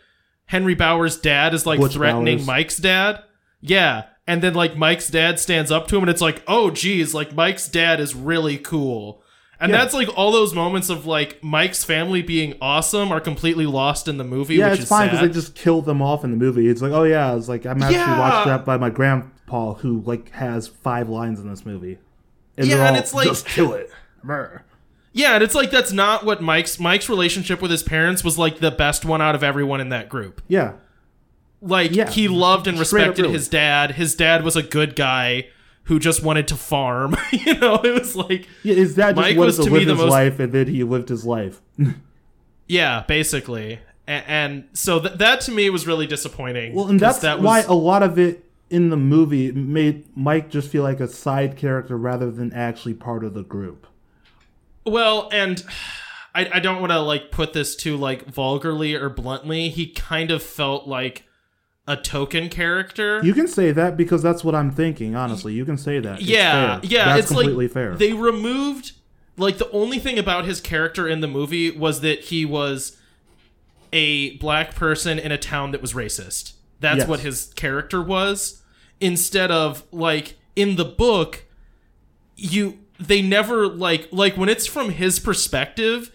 Henry 0.47 0.75
Bowers' 0.75 1.19
dad 1.19 1.53
is 1.53 1.67
like 1.67 1.79
Butch 1.79 1.93
threatening 1.93 2.39
Bowers. 2.39 2.47
Mike's 2.47 2.77
dad. 2.79 3.23
Yeah. 3.61 4.05
And 4.27 4.43
then 4.43 4.55
like 4.55 4.79
Mike's 4.79 5.09
dad 5.09 5.39
stands 5.39 5.71
up 5.71 5.89
to 5.89 5.97
him 5.97 6.05
and 6.05 6.11
it's 6.11 6.23
like, 6.23 6.43
oh 6.49 6.71
geez, 6.71 7.13
like 7.13 7.35
Mike's 7.35 7.69
dad 7.69 8.01
is 8.01 8.15
really 8.15 8.57
cool. 8.57 9.23
And 9.63 9.71
Yeah. 9.71 9.79
that's 9.79 9.93
like 9.93 10.09
all 10.17 10.33
those 10.33 10.55
moments 10.55 10.89
of 10.89 11.05
like 11.05 11.43
Mike's 11.45 11.85
family 11.85 12.23
being 12.23 12.55
awesome 12.63 13.13
are 13.13 13.21
completely 13.21 13.67
lost 13.67 14.09
in 14.09 14.17
the 14.17 14.25
movie. 14.25 14.55
Yeah, 14.57 14.73
it's 14.73 14.89
fine 14.89 15.09
because 15.09 15.21
they 15.21 15.29
just 15.29 15.55
kill 15.55 15.83
them 15.83 16.01
off 16.01 16.25
in 16.25 16.31
the 16.31 16.37
movie. 16.39 16.67
It's 16.69 16.81
like, 16.81 16.93
oh 16.93 17.03
yeah, 17.05 17.37
it's 17.37 17.49
like 17.49 17.67
I'm 17.67 17.83
actually 17.83 17.97
Yeah. 17.99 18.19
watched 18.19 18.47
that 18.47 18.65
by 18.65 18.79
my 18.79 18.89
grandpa 18.89 19.75
who 19.75 20.01
like 20.07 20.31
has 20.31 20.67
five 20.67 21.09
lines 21.11 21.41
in 21.41 21.51
this 21.51 21.67
movie. 21.67 21.99
And 22.57 22.67
Yeah, 22.69 22.89
and 22.89 22.97
it's 22.97 23.13
like- 23.13 23.29
just 23.29 23.45
kill 23.47 23.75
it. 23.75 23.91
Brr. 24.25 24.63
Yeah, 25.13 25.35
and 25.35 25.43
it's 25.43 25.55
like 25.55 25.71
that's 25.71 25.93
not 25.93 26.25
what 26.25 26.41
Mike's 26.41 26.79
Mike's 26.81 27.09
relationship 27.11 27.61
with 27.61 27.71
his 27.71 27.83
parents 27.83 28.25
was 28.25 28.39
like 28.39 28.61
the 28.61 28.71
best 28.71 29.05
one 29.05 29.21
out 29.21 29.35
of 29.35 29.43
everyone 29.43 29.81
in 29.81 29.89
that 29.91 30.09
group. 30.09 30.41
Yeah, 30.49 30.73
Like 31.61 31.95
Yeah, 31.95 32.09
he 32.09 32.29
loved 32.29 32.67
and 32.67 32.79
straight 32.87 33.09
respected 33.09 33.31
his 33.31 33.47
dad. 33.49 33.91
His 33.93 34.15
dad 34.15 34.43
was 34.45 34.57
a 34.57 34.63
good 34.63 34.97
guy 34.97 35.49
who 35.85 35.99
just 35.99 36.23
wanted 36.23 36.49
to 36.49 36.57
farm. 36.57 37.17
you 37.33 37.59
know, 37.59 37.77
it 37.77 37.99
was 37.99 38.17
like 38.17 38.49
yeah. 38.63 38.75
Dad 38.75 38.95
just 38.95 39.17
Mike 39.17 39.37
was 39.37 39.57
to 39.57 39.63
live 39.65 39.73
me 39.73 39.85
the 39.85 39.93
his 39.93 40.01
most- 40.03 40.11
life, 40.11 40.39
and 40.41 40.53
then 40.53 40.67
he 40.67 40.85
lived 40.85 41.09
his 41.09 41.25
life. 41.25 41.61
Yeah, 42.71 43.03
basically. 43.09 43.81
And, 44.07 44.25
and 44.29 44.69
so 44.75 45.01
th- 45.01 45.19
that 45.19 45.41
to 45.43 45.51
me 45.51 45.69
was 45.71 45.89
really 45.89 46.07
disappointing. 46.07 46.73
Well, 46.73 46.87
and 46.87 47.01
that's 47.01 47.19
that 47.19 47.39
was, 47.39 47.45
why 47.45 47.61
a 47.63 47.75
lot 47.75 48.05
of 48.05 48.17
it 48.17 48.45
in 48.71 48.91
the 48.91 48.97
movie 48.97 49.51
made 49.51 50.07
Mike 50.17 50.51
just 50.51 50.71
feel 50.71 50.85
like 50.85 51.01
a 51.01 51.09
side 51.09 51.57
character 51.57 51.99
rather 51.99 52.31
than 52.31 52.53
actually 52.53 52.95
part 52.95 53.25
of 53.25 53.35
the 53.35 53.43
group. 53.43 53.89
Well, 54.87 55.29
and 55.33 55.65
I, 56.35 56.49
I 56.55 56.61
don't 56.61 56.81
want 56.81 56.93
to 56.93 57.01
like 57.01 57.33
put 57.33 57.55
this 57.55 57.75
too 57.75 57.97
like 57.97 58.27
vulgarly 58.27 58.95
or 58.95 59.09
bluntly. 59.09 59.69
He 59.69 59.89
kind 59.89 60.31
of 60.31 60.41
felt 60.41 60.87
like 60.87 61.25
a 61.91 61.97
token 61.97 62.49
character. 62.49 63.21
You 63.25 63.35
can 63.35 63.49
say 63.49 63.73
that 63.73 63.97
because 63.97 64.23
that's 64.23 64.45
what 64.45 64.55
I'm 64.55 64.71
thinking. 64.71 65.17
Honestly, 65.17 65.53
you 65.55 65.65
can 65.65 65.77
say 65.77 65.99
that. 65.99 66.21
It's 66.21 66.29
yeah, 66.29 66.79
fair. 66.79 66.89
yeah. 66.89 67.05
that's 67.07 67.19
it's 67.23 67.29
completely 67.29 67.65
like 67.67 67.73
fair. 67.75 67.97
They 67.97 68.13
removed 68.13 68.93
like 69.37 69.59
the 69.59 69.69
only 69.73 69.99
thing 69.99 70.17
about 70.17 70.45
his 70.45 70.61
character 70.61 71.09
in 71.09 71.21
the 71.21 71.27
movie 71.27 71.69
was 71.73 72.01
that 72.03 72.21
he 72.27 72.45
was 72.45 72.97
a 73.93 74.37
black 74.37 74.77
person 74.77 75.19
in 75.19 75.33
a 75.33 75.39
town 75.39 75.73
that 75.73 75.83
was 75.83 75.93
racist. 75.95 76.53
That's 76.79 76.99
Yes. 77.01 77.09
what 77.09 77.21
his 77.21 77.53
character 77.57 78.01
was. 78.01 78.63
Instead 79.01 79.51
of 79.51 79.83
like 79.91 80.37
in 80.55 80.77
the 80.77 80.85
book, 80.85 81.45
you 82.37 82.79
they 83.01 83.21
never 83.21 83.67
like 83.67 84.07
like 84.13 84.37
when 84.37 84.49
it's 84.49 84.67
from 84.67 84.91
his 84.91 85.19
perspective. 85.19 86.13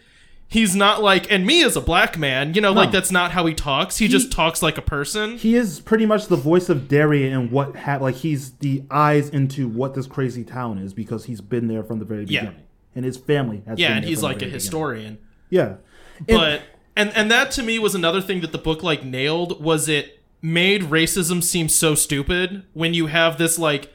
He's 0.47 0.75
not 0.75 1.01
like, 1.01 1.29
and 1.31 1.45
me 1.45 1.63
as 1.63 1.75
a 1.75 1.81
black 1.81 2.17
man, 2.17 2.53
you 2.53 2.61
know, 2.61 2.71
like 2.71 2.91
that's 2.91 3.11
not 3.11 3.31
how 3.31 3.45
he 3.45 3.53
talks. 3.53 3.97
He, 3.97 4.07
just 4.07 4.31
talks 4.31 4.61
like 4.61 4.77
a 4.77 4.81
person. 4.81 5.37
he 5.37 5.55
is 5.55 5.79
pretty 5.79 6.05
much 6.05 6.27
the 6.27 6.35
voice 6.37 6.69
of 6.69 6.87
Derry 6.87 7.27
and 7.29 7.51
what 7.51 7.75
ha- 7.75 7.97
like 7.99 8.15
he's 8.15 8.51
the 8.57 8.83
eyes 8.91 9.29
into 9.29 9.67
what 9.67 9.95
this 9.95 10.05
crazy 10.07 10.43
town 10.43 10.77
is 10.77 10.93
because 10.93 11.25
he's 11.25 11.41
been 11.41 11.67
there 11.67 11.83
from 11.83 11.99
the 11.99 12.05
very 12.05 12.25
Yeah. 12.25 12.41
beginning, 12.41 12.63
and 12.95 13.03
his 13.05 13.17
family 13.17 13.63
has. 13.65 13.79
yeah, 13.79 13.95
and 13.95 14.05
he's 14.05 14.21
like 14.23 14.37
a 14.37 14.39
very 14.39 14.51
beginning. 14.51 14.53
historian. 14.53 15.17
Yeah, 15.49 15.75
And- 16.19 16.27
But 16.27 16.61
and 16.95 17.11
and 17.15 17.29
that 17.31 17.51
to 17.51 17.63
me 17.63 17.77
was 17.79 17.93
another 17.95 18.21
thing 18.21 18.39
that 18.41 18.51
the 18.51 18.57
book 18.59 18.81
like 18.83 19.03
nailed 19.03 19.61
was 19.61 19.89
it 19.89 20.19
made 20.41 20.83
racism 20.83 21.43
seem 21.43 21.67
so 21.67 21.95
stupid 21.95 22.63
when 22.73 22.93
you 22.93 23.07
have 23.07 23.37
this 23.39 23.57
like 23.59 23.91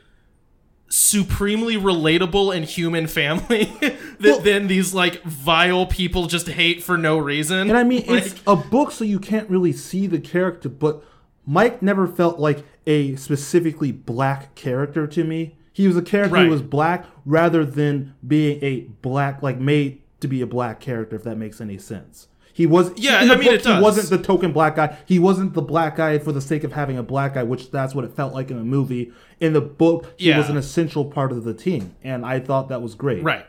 supremely 0.88 1.76
relatable 1.76 2.54
and 2.54 2.64
human 2.64 3.06
family 3.20 3.70
that 4.20 4.28
Well- 4.28 4.40
then 4.40 4.66
these 4.68 4.94
like 4.94 5.22
vile 5.24 5.86
people 5.86 6.26
just 6.26 6.48
hate 6.48 6.82
for 6.82 6.96
no 6.96 7.18
reason. 7.18 7.68
And 7.68 7.76
I 7.76 7.84
mean, 7.84 8.04
Like, 8.06 8.26
it's 8.26 8.34
a 8.46 8.56
book, 8.56 8.92
so 8.92 9.04
you 9.04 9.18
can't 9.18 9.48
really 9.50 9.72
see 9.72 10.06
the 10.06 10.18
character. 10.20 10.68
But 10.68 11.02
Mike 11.46 11.82
never 11.82 12.06
felt 12.06 12.38
like 12.38 12.64
a 12.86 13.16
specifically 13.16 13.92
black 13.92 14.54
character 14.54 15.06
to 15.06 15.24
me. 15.24 15.56
He 15.72 15.86
was 15.86 15.96
a 15.96 16.02
character 16.02 16.34
Right. 16.34 16.44
who 16.44 16.50
was 16.50 16.62
black 16.62 17.06
rather 17.24 17.64
than 17.64 18.14
being 18.26 18.58
a 18.62 18.86
black, 19.02 19.42
like 19.42 19.58
made 19.58 19.98
to 20.20 20.28
be 20.28 20.40
a 20.42 20.46
black 20.46 20.80
character. 20.80 21.16
If 21.16 21.24
that 21.24 21.38
makes 21.38 21.60
any 21.60 21.78
sense. 21.78 22.28
He 22.52 22.66
was 22.66 22.90
Yeah, 22.96 23.18
I 23.18 23.20
mean, 23.26 23.38
book, 23.38 23.46
it 23.46 23.62
does. 23.62 23.76
He 23.76 23.82
wasn't 23.82 24.10
the 24.10 24.18
token 24.26 24.52
black 24.52 24.76
guy. 24.76 24.98
He 25.06 25.18
wasn't 25.18 25.54
the 25.54 25.62
black 25.62 25.96
guy 25.96 26.18
for 26.18 26.32
the 26.32 26.40
sake 26.42 26.62
of 26.64 26.72
having 26.72 26.98
a 26.98 27.02
black 27.02 27.34
guy, 27.34 27.42
which 27.42 27.70
that's 27.70 27.94
what 27.94 28.04
it 28.04 28.12
felt 28.14 28.34
like 28.34 28.50
in 28.50 28.58
the 28.58 28.64
movie. 28.64 29.12
In 29.40 29.54
the 29.54 29.60
book, 29.62 30.12
he 30.18 30.28
Yeah. 30.28 30.36
was 30.38 30.50
an 30.50 30.58
essential 30.58 31.06
part 31.06 31.32
of 31.32 31.44
the 31.44 31.54
team, 31.54 31.92
and 32.04 32.26
I 32.26 32.38
thought 32.40 32.68
that 32.68 32.82
was 32.82 32.94
great. 32.94 33.22
Right. 33.22 33.46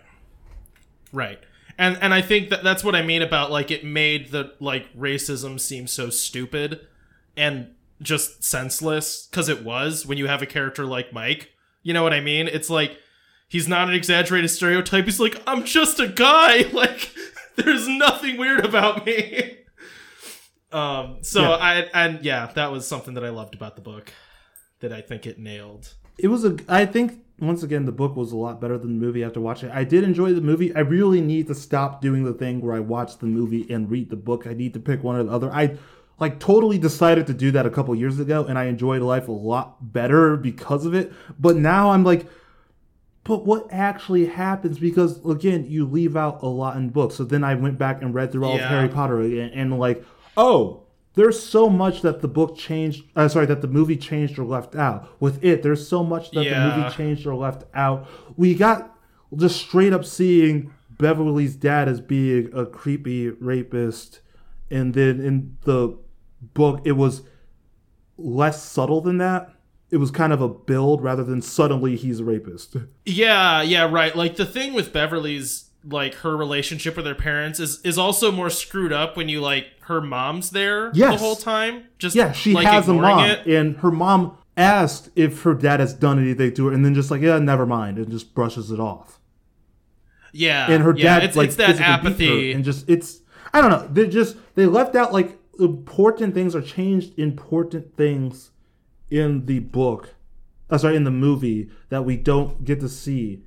Right. 1.11 1.39
And 1.77 1.97
and 2.01 2.13
I 2.13 2.21
think 2.21 2.49
that 2.49 2.63
that's 2.63 2.83
what 2.83 2.95
I 2.95 3.01
mean 3.01 3.21
about 3.21 3.51
like 3.51 3.71
it 3.71 3.83
made 3.83 4.31
the 4.31 4.53
like 4.59 4.93
racism 4.95 5.59
seem 5.59 5.87
so 5.87 6.09
stupid 6.09 6.81
and 7.35 7.73
just 8.01 8.43
senseless 8.43 9.27
cuz 9.31 9.47
it 9.47 9.63
was 9.63 10.05
when 10.05 10.17
you 10.17 10.27
have 10.27 10.41
a 10.41 10.45
character 10.45 10.85
like 10.85 11.13
Mike. 11.13 11.51
You 11.83 11.93
know 11.93 12.03
what 12.03 12.13
I 12.13 12.19
mean? 12.19 12.47
It's 12.47 12.69
like 12.69 12.97
he's 13.47 13.67
not 13.67 13.87
an 13.87 13.93
exaggerated 13.95 14.49
stereotype. 14.51 15.05
He's 15.05 15.19
like 15.19 15.41
I'm 15.47 15.63
just 15.63 15.99
a 15.99 16.07
guy. 16.07 16.63
Like 16.73 17.11
there's 17.55 17.87
nothing 17.87 18.37
weird 18.37 18.65
about 18.65 19.05
me. 19.05 19.57
Um 20.71 21.17
so 21.21 21.41
Yeah. 21.41 21.49
I 21.55 21.73
and 21.93 22.23
yeah, 22.23 22.45
that 22.55 22.71
was 22.71 22.87
something 22.87 23.13
that 23.15 23.25
I 23.25 23.29
loved 23.29 23.55
about 23.55 23.75
the 23.75 23.81
book 23.81 24.13
that 24.79 24.93
I 24.93 25.01
think 25.01 25.25
it 25.25 25.37
nailed. 25.37 25.95
It 26.17 26.27
was 26.27 26.45
a 26.45 26.57
i 26.67 26.85
think 26.85 27.19
once 27.39 27.63
again 27.63 27.85
the 27.85 27.91
book 27.91 28.15
was 28.15 28.31
a 28.31 28.37
lot 28.37 28.61
better 28.61 28.77
than 28.77 28.99
the 28.99 29.05
movie 29.05 29.23
after 29.23 29.41
watching 29.41 29.69
it. 29.69 29.75
I 29.75 29.83
did 29.83 30.03
enjoy 30.03 30.31
the 30.33 30.41
movie. 30.41 30.75
I 30.75 30.81
really 30.81 31.21
need 31.21 31.47
to 31.47 31.55
stop 31.55 31.99
doing 31.99 32.23
the 32.23 32.33
thing 32.33 32.61
where 32.61 32.75
i 32.75 32.79
watch 32.79 33.17
the 33.17 33.25
movie 33.25 33.65
and 33.73 33.89
read 33.89 34.09
the 34.11 34.15
book. 34.15 34.45
I 34.45 34.53
need 34.53 34.73
to 34.75 34.79
pick 34.79 35.03
one 35.03 35.15
or 35.15 35.23
the 35.23 35.31
other. 35.31 35.51
I 35.51 35.77
like 36.19 36.39
totally 36.39 36.77
decided 36.77 37.25
to 37.27 37.33
do 37.33 37.49
that 37.51 37.65
a 37.65 37.71
couple 37.71 37.95
years 37.95 38.19
ago 38.19 38.45
and 38.45 38.59
i 38.59 38.65
enjoyed 38.65 39.01
life 39.01 39.27
a 39.27 39.31
lot 39.31 39.91
better 39.91 40.37
because 40.37 40.85
of 40.85 40.93
it. 40.93 41.11
But 41.39 41.55
now 41.55 41.91
i'm 41.91 42.03
like 42.03 42.27
but 43.23 43.45
what 43.45 43.67
actually 43.71 44.25
happens? 44.25 44.79
Because 44.79 45.23
again 45.25 45.65
you 45.67 45.85
leave 45.85 46.15
out 46.17 46.41
a 46.43 46.47
lot 46.47 46.75
in 46.77 46.89
books. 46.89 47.15
So 47.15 47.23
then 47.23 47.43
i 47.43 47.55
went 47.55 47.79
back 47.79 48.03
and 48.03 48.13
read 48.13 48.31
through 48.31 48.45
all 48.45 48.55
Yeah. 48.57 48.65
of 48.65 48.69
harry 48.69 48.89
potter 48.89 49.19
again 49.19 49.49
and 49.55 49.79
like 49.79 50.03
oh 50.37 50.83
there's 51.15 51.41
so 51.41 51.69
much 51.69 52.01
that 52.01 52.21
the 52.21 52.27
book 52.27 52.57
changed 52.57 53.03
uh, 53.15 53.27
sorry 53.27 53.45
that 53.47 53.61
the 53.61 53.67
movie 53.67 53.97
changed 53.97 54.39
or 54.39 54.45
left 54.45 54.75
out. 54.75 55.09
With 55.19 55.43
it 55.43 55.63
there's 55.63 55.87
so 55.87 56.03
much 56.03 56.31
that 56.31 56.43
the 56.43 56.77
movie 56.77 56.95
changed 56.95 57.25
or 57.25 57.35
left 57.35 57.63
out. 57.73 58.07
We 58.37 58.55
got 58.55 58.97
just 59.35 59.61
straight 59.61 59.93
up 59.93 60.05
seeing 60.05 60.73
beverly's 60.89 61.55
dad 61.55 61.87
as 61.87 61.99
being 61.99 62.49
a 62.53 62.65
creepy 62.65 63.29
rapist. 63.29 64.21
And 64.69 64.93
then 64.93 65.19
in 65.19 65.57
the 65.63 65.97
book 66.53 66.81
it 66.85 66.93
was 66.93 67.23
less 68.17 68.63
subtle 68.63 69.01
than 69.01 69.17
that. 69.17 69.53
It 69.89 69.97
was 69.97 70.09
kind 70.11 70.31
of 70.31 70.41
a 70.41 70.47
build 70.47 71.03
rather 71.03 71.23
than 71.23 71.41
suddenly 71.41 71.97
he's 71.97 72.21
a 72.21 72.23
rapist. 72.23 72.77
Yeah, 73.05 73.61
yeah, 73.61 73.89
right. 73.91 74.15
Like 74.15 74.37
the 74.37 74.45
thing 74.45 74.73
with 74.73 74.93
Beverly's 74.93 75.65
like 75.83 76.13
her 76.15 76.37
relationship 76.37 76.95
with 76.95 77.05
her 77.05 77.15
parents 77.15 77.59
is 77.59 77.81
is 77.83 77.97
also 77.97 78.31
more 78.31 78.49
screwed 78.51 78.93
up 78.93 79.17
when 79.17 79.27
you 79.27 79.41
like 79.41 79.65
her 79.91 80.01
mom's 80.01 80.49
there 80.51 80.91
Yes. 80.93 81.13
the 81.13 81.17
whole 81.19 81.35
time. 81.35 81.83
Just 81.99 82.15
Yeah, 82.15 82.31
she 82.31 82.53
like, 82.53 82.65
has 82.65 82.87
a 82.87 82.93
mom, 82.93 83.25
it. 83.29 83.45
and 83.45 83.77
her 83.77 83.91
mom 83.91 84.37
asked 84.57 85.09
if 85.15 85.43
her 85.43 85.53
dad 85.53 85.79
has 85.79 85.93
done 85.93 86.17
anything 86.19 86.53
to 86.55 86.67
her, 86.67 86.73
and 86.73 86.83
then 86.83 86.93
just 86.95 87.11
like, 87.11 87.21
yeah, 87.21 87.37
never 87.39 87.65
mind, 87.65 87.97
and 87.97 88.09
just 88.09 88.33
brushes 88.33 88.71
it 88.71 88.79
off. 88.79 89.19
Yeah, 90.33 90.71
And 90.71 90.81
her 90.83 90.95
yeah, 90.95 91.19
dad, 91.19 91.23
it's, 91.25 91.35
like, 91.35 91.47
it's 91.47 91.55
that 91.57 91.67
physically 91.77 91.85
beat 91.85 92.25
her, 92.27 92.33
apathy. 92.33 92.51
and 92.53 92.63
just 92.63 92.89
it's, 92.89 93.19
I 93.53 93.59
don't 93.61 93.69
know, 93.69 93.87
they 93.91 94.07
just 94.07 94.37
they 94.55 94.65
left 94.65 94.95
out 94.95 95.11
like 95.11 95.37
important 95.59 96.33
things 96.33 96.55
or 96.55 96.61
changed 96.61 97.17
important 97.19 97.97
things 97.97 98.51
in 99.09 99.45
the 99.45 99.59
book, 99.59 100.15
uh, 100.69 100.77
sorry, 100.77 100.95
in 100.95 101.03
the 101.03 101.11
movie 101.11 101.69
that 101.89 102.05
we 102.05 102.15
don't 102.15 102.63
get 102.63 102.79
to 102.79 102.87
see. 102.89 103.43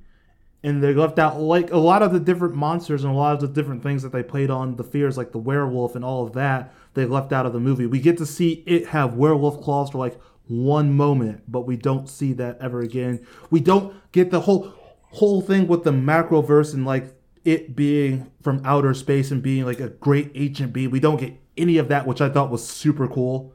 And 0.65 0.81
they 0.81 0.95
left 0.95 1.19
out 1.19 1.39
like 1.39 1.71
a 1.71 1.77
lot 1.77 2.01
of 2.01 2.11
the 2.11 2.19
different 2.19 2.55
monsters 2.55 3.03
and 3.03 3.13
a 3.13 3.15
lot 3.15 3.35
of 3.35 3.41
the 3.41 3.47
different 3.47 3.83
things 3.83 4.01
that 4.01 4.11
they 4.11 4.23
played 4.23 4.49
on 4.49 4.77
the 4.77 4.83
fears, 4.83 5.15
like 5.15 5.31
the 5.31 5.37
werewolf 5.37 5.95
and 5.95 6.03
all 6.03 6.25
of 6.25 6.33
that. 6.33 6.73
They 6.95 7.05
left 7.05 7.31
out 7.31 7.45
of 7.45 7.53
the 7.53 7.59
movie. 7.59 7.85
We 7.85 7.99
get 7.99 8.17
to 8.17 8.25
see 8.25 8.63
it 8.65 8.87
have 8.87 9.13
werewolf 9.13 9.61
claws 9.61 9.91
for 9.91 9.99
like 9.99 10.19
one 10.47 10.91
moment, 10.91 11.43
but 11.47 11.67
we 11.67 11.77
don't 11.77 12.09
see 12.09 12.33
that 12.33 12.57
ever 12.59 12.81
again. 12.81 13.23
We 13.51 13.59
don't 13.59 13.93
get 14.11 14.31
the 14.31 14.41
whole 14.41 14.73
whole 15.11 15.41
thing 15.41 15.67
with 15.67 15.83
the 15.83 15.91
macroverse 15.91 16.73
and 16.73 16.83
like 16.83 17.13
it 17.43 17.75
being 17.75 18.31
from 18.41 18.59
outer 18.65 18.95
space 18.95 19.29
and 19.29 19.43
being 19.43 19.65
like 19.65 19.79
a 19.79 19.89
great 19.89 20.31
ancient 20.33 20.73
being. 20.73 20.89
We 20.89 20.99
don't 20.99 21.19
get 21.19 21.39
any 21.55 21.77
of 21.77 21.89
that, 21.89 22.07
which 22.07 22.21
I 22.21 22.29
thought 22.29 22.49
was 22.49 22.67
super 22.67 23.07
cool. 23.07 23.53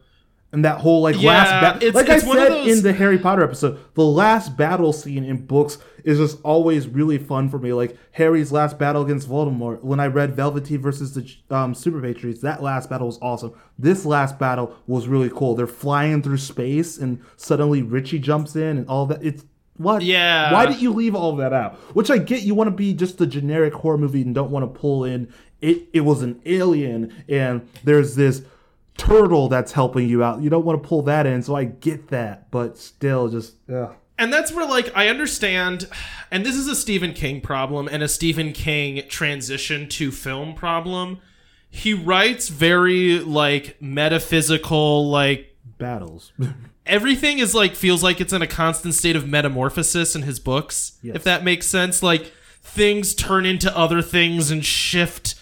And 0.53 0.65
that 0.65 0.79
whole 0.81 1.01
like 1.01 1.21
Yeah, 1.21 1.29
last 1.31 1.51
battle, 1.61 1.77
it's- 1.89 1.95
like 1.95 2.09
it's 2.09 2.25
I 2.25 2.35
said 2.35 2.51
those- 2.51 2.67
in 2.79 2.83
the 2.83 2.93
Harry 2.93 3.19
Potter 3.19 3.45
episode, 3.45 3.79
the 3.95 4.05
last 4.05 4.57
battle 4.57 4.93
scene 4.93 5.23
in 5.25 5.47
books 5.47 5.79
is 6.03 6.19
just 6.19 6.39
always 6.43 6.89
really 6.89 7.19
fun 7.19 7.49
for 7.49 7.59
me. 7.61 7.73
Like 7.73 7.97
Harry's 8.13 8.51
last 8.51 8.77
battle 8.77 9.03
against 9.03 9.29
Voldemort. 9.31 9.85
When 9.85 10.01
I 10.01 10.07
read 10.09 10.35
Velveteen 10.35 10.81
versus 10.83 11.15
the 11.15 11.31
um, 11.55 11.73
Super 11.73 12.01
Patriots, 12.01 12.41
that 12.41 12.65
last 12.65 12.91
battle 12.91 13.07
was 13.07 13.19
awesome. 13.23 13.53
This 13.79 14.05
last 14.05 14.41
battle 14.41 14.75
was 14.89 15.07
really 15.07 15.31
cool. 15.31 15.55
They're 15.55 15.69
flying 15.69 16.21
through 16.21 16.39
space, 16.39 16.99
and 16.99 17.21
suddenly 17.37 17.83
Richie 17.83 18.19
jumps 18.19 18.57
in, 18.57 18.77
and 18.79 18.89
all 18.89 19.07
that. 19.07 19.23
It's 19.25 19.45
what? 19.77 20.03
Yeah. 20.03 20.53
Why 20.53 20.67
did 20.67 20.83
you 20.83 20.93
leave 20.93 21.15
all 21.15 21.37
that 21.37 21.53
out? 21.53 21.77
Which 21.95 22.11
I 22.11 22.19
get. 22.19 22.43
You 22.43 22.57
want 22.57 22.67
to 22.69 22.75
be 22.75 22.93
just 22.93 23.21
a 23.21 23.27
generic 23.27 23.73
horror 23.73 23.99
movie 23.99 24.23
and 24.23 24.35
don't 24.35 24.51
want 24.51 24.65
to 24.65 24.81
pull 24.81 25.05
in. 25.05 25.29
It. 25.61 25.83
It 25.93 26.01
was 26.01 26.23
an 26.23 26.41
alien, 26.45 27.13
and 27.29 27.69
there's 27.85 28.17
this 28.17 28.43
turtle 29.01 29.49
that's 29.49 29.73
helping 29.73 30.09
you 30.09 30.23
out. 30.23 30.43
You 30.43 30.51
don't 30.51 30.65
want 30.65 30.83
to 30.83 30.89
pull 30.89 31.03
that 31.03 31.27
in, 31.27 31.43
so 31.43 31.55
I 31.55 31.65
get 31.65 32.09
that, 32.09 32.51
but 32.51 32.79
still, 32.79 33.29
just 33.29 33.55
ugh. 33.73 33.95
and 34.19 34.33
that's 34.33 34.53
where 34.53 34.67
like 34.67 34.93
I 34.97 35.09
understand 35.09 35.89
and 36.31 36.45
this 36.45 36.55
is 36.57 36.69
a 36.69 36.77
Stephen 36.77 37.13
King 37.13 37.41
problem 37.41 37.89
and 37.91 38.03
a 38.03 38.09
Stephen 38.09 38.53
King 38.53 39.03
transition 39.09 39.89
to 39.91 40.11
film 40.13 40.55
problem. 40.55 41.19
He 41.71 41.95
writes 41.95 42.49
very 42.49 43.21
like 43.21 43.81
metaphysical 43.81 45.09
like 45.11 45.57
battles. 45.79 46.33
everything 46.87 47.39
is 47.39 47.55
like 47.55 47.75
feels 47.75 48.03
like 48.03 48.21
it's 48.21 48.33
in 48.33 48.43
a 48.43 48.47
constant 48.47 48.95
state 48.95 49.15
of 49.17 49.29
metamorphosis 49.29 50.17
in 50.17 50.23
his 50.23 50.41
books 50.41 50.99
Yes. 51.03 51.15
if 51.17 51.25
that 51.25 51.45
makes 51.45 51.67
sense 51.67 52.03
like 52.03 52.33
things 52.63 53.15
turn 53.15 53.47
into 53.47 53.75
other 53.77 54.03
things 54.03 54.51
and 54.51 54.65
shift 54.65 55.35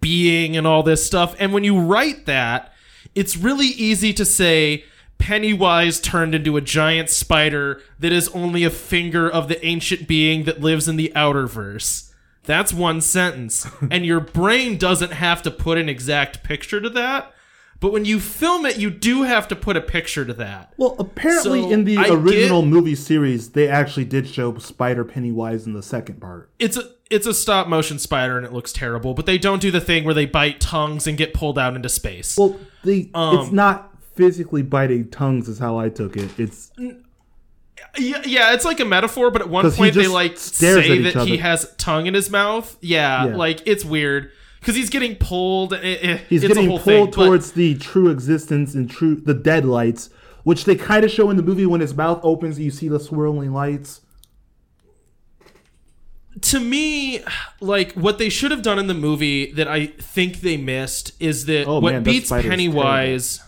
being 0.00 0.56
and 0.56 0.66
all 0.66 0.82
this 0.82 1.04
stuff 1.06 1.36
and 1.38 1.52
when 1.52 1.62
you 1.64 1.78
write 1.78 2.26
that 2.26 2.72
it's 3.18 3.36
really 3.36 3.66
easy 3.66 4.12
to 4.14 4.24
say 4.24 4.84
pennywise 5.18 6.00
turned 6.00 6.34
into 6.34 6.56
a 6.56 6.60
giant 6.60 7.10
spider 7.10 7.82
that 7.98 8.12
is 8.12 8.28
only 8.28 8.64
a 8.64 8.70
finger 8.70 9.28
of 9.28 9.48
the 9.48 9.64
ancient 9.66 10.06
being 10.06 10.44
that 10.44 10.60
lives 10.60 10.86
in 10.88 10.96
the 10.96 11.12
outer 11.14 11.46
verse. 11.46 12.12
That's 12.44 12.72
one 12.72 13.00
sentence. 13.00 13.66
And 13.90 14.06
your 14.06 14.20
brain 14.20 14.78
doesn't 14.78 15.12
have 15.12 15.42
to 15.42 15.50
put 15.50 15.76
an 15.78 15.88
exact 15.88 16.42
picture 16.44 16.80
to 16.80 16.90
that 16.90 17.32
but 17.80 17.92
when 17.92 18.04
you 18.04 18.18
film 18.18 18.66
it 18.66 18.76
you 18.76 18.90
do 18.90 19.22
have 19.22 19.46
to 19.48 19.54
put 19.54 19.76
a 19.76 19.80
picture 19.80 20.24
to 20.24 20.34
that. 20.34 20.72
Well, 20.78 20.96
apparently 20.98 21.62
So, 21.62 21.70
in 21.70 21.84
the 21.84 21.96
I 21.98 22.08
original 22.08 22.62
get- 22.62 22.68
movie 22.70 22.96
series, 22.96 23.50
they 23.50 23.68
actually 23.68 24.04
did 24.04 24.26
show 24.26 24.56
Spider 24.58 25.04
Pennywise 25.04 25.64
in 25.66 25.74
the 25.74 25.82
second 25.82 26.20
part. 26.20 26.50
it's 26.58 26.76
a 26.76 26.90
it's 27.10 27.26
a 27.26 27.32
stop 27.34 27.68
motion 27.68 27.98
spider 27.98 28.36
and 28.36 28.44
it 28.46 28.52
looks 28.52 28.72
terrible 28.72 29.14
but 29.14 29.24
they 29.26 29.38
don't 29.38 29.60
do 29.62 29.70
the 29.70 29.80
thing 29.80 30.04
where 30.04 30.14
they 30.14 30.26
bite 30.26 30.60
tongues 30.60 31.06
and 31.06 31.16
get 31.18 31.32
pulled 31.34 31.58
out 31.58 31.74
into 31.76 31.88
space 31.88 32.36
Well, 32.36 32.58
the 32.84 33.10
Um, 33.14 33.38
it's 33.38 33.52
not 33.52 33.90
physically 34.14 34.62
biting 34.62 35.08
tongues, 35.10 35.48
is 35.48 35.58
how 35.58 35.78
I 35.78 35.88
took 35.88 36.16
it. 36.16 36.30
It's 36.38 36.70
yeah, 37.96 38.20
yeah 38.24 38.52
it's 38.54 38.64
like 38.64 38.80
a 38.80 38.84
metaphor 38.84 39.30
but 39.30 39.40
at 39.42 39.48
one 39.48 39.70
point 39.70 39.94
they 39.94 40.08
like 40.08 40.36
say 40.36 40.98
that 41.02 41.16
each 41.22 41.28
he 41.28 41.36
has 41.38 41.72
tongue 41.78 42.06
in 42.06 42.14
his 42.14 42.28
mouth 42.30 42.76
yeah, 42.80 43.26
Yeah. 43.26 43.36
like 43.36 43.60
it's 43.66 43.84
weird 43.84 44.30
because 44.60 44.74
he's 44.74 44.90
getting 44.90 45.14
pulled 45.16 45.72
it, 45.72 45.84
it- 45.84 46.20
He's 46.28 46.42
it's 46.42 46.50
a 46.52 46.54
getting 46.54 46.70
pulled 46.70 46.82
thing, 46.82 47.04
but- 47.06 47.12
towards 47.12 47.52
the 47.52 47.76
true 47.76 48.10
existence 48.10 48.74
and 48.74 48.90
true 48.90 49.14
the 49.16 49.34
deadlights, 49.34 50.10
which 50.42 50.64
they 50.64 50.74
kind 50.74 51.04
of 51.04 51.10
show 51.12 51.30
in 51.30 51.36
the 51.36 51.42
movie 51.42 51.66
when 51.66 51.80
his 51.80 51.94
mouth 51.94 52.20
opens 52.24 52.56
and 52.56 52.64
you 52.64 52.70
see 52.72 52.88
the 52.88 52.98
swirling 53.00 53.52
lights. 53.52 54.00
To 56.42 56.60
me, 56.60 57.22
like 57.60 57.92
what 57.94 58.18
they 58.18 58.28
should 58.28 58.50
have 58.50 58.62
done 58.62 58.78
in 58.78 58.86
the 58.86 58.94
movie 58.94 59.52
that 59.52 59.66
I 59.68 59.86
think 59.86 60.40
they 60.40 60.56
missed 60.56 61.12
is 61.20 61.46
that 61.46 61.66
Oh, 61.66 61.80
what 61.80 61.92
man, 61.94 62.02
beats 62.02 62.30
Pennywise. 62.30 63.42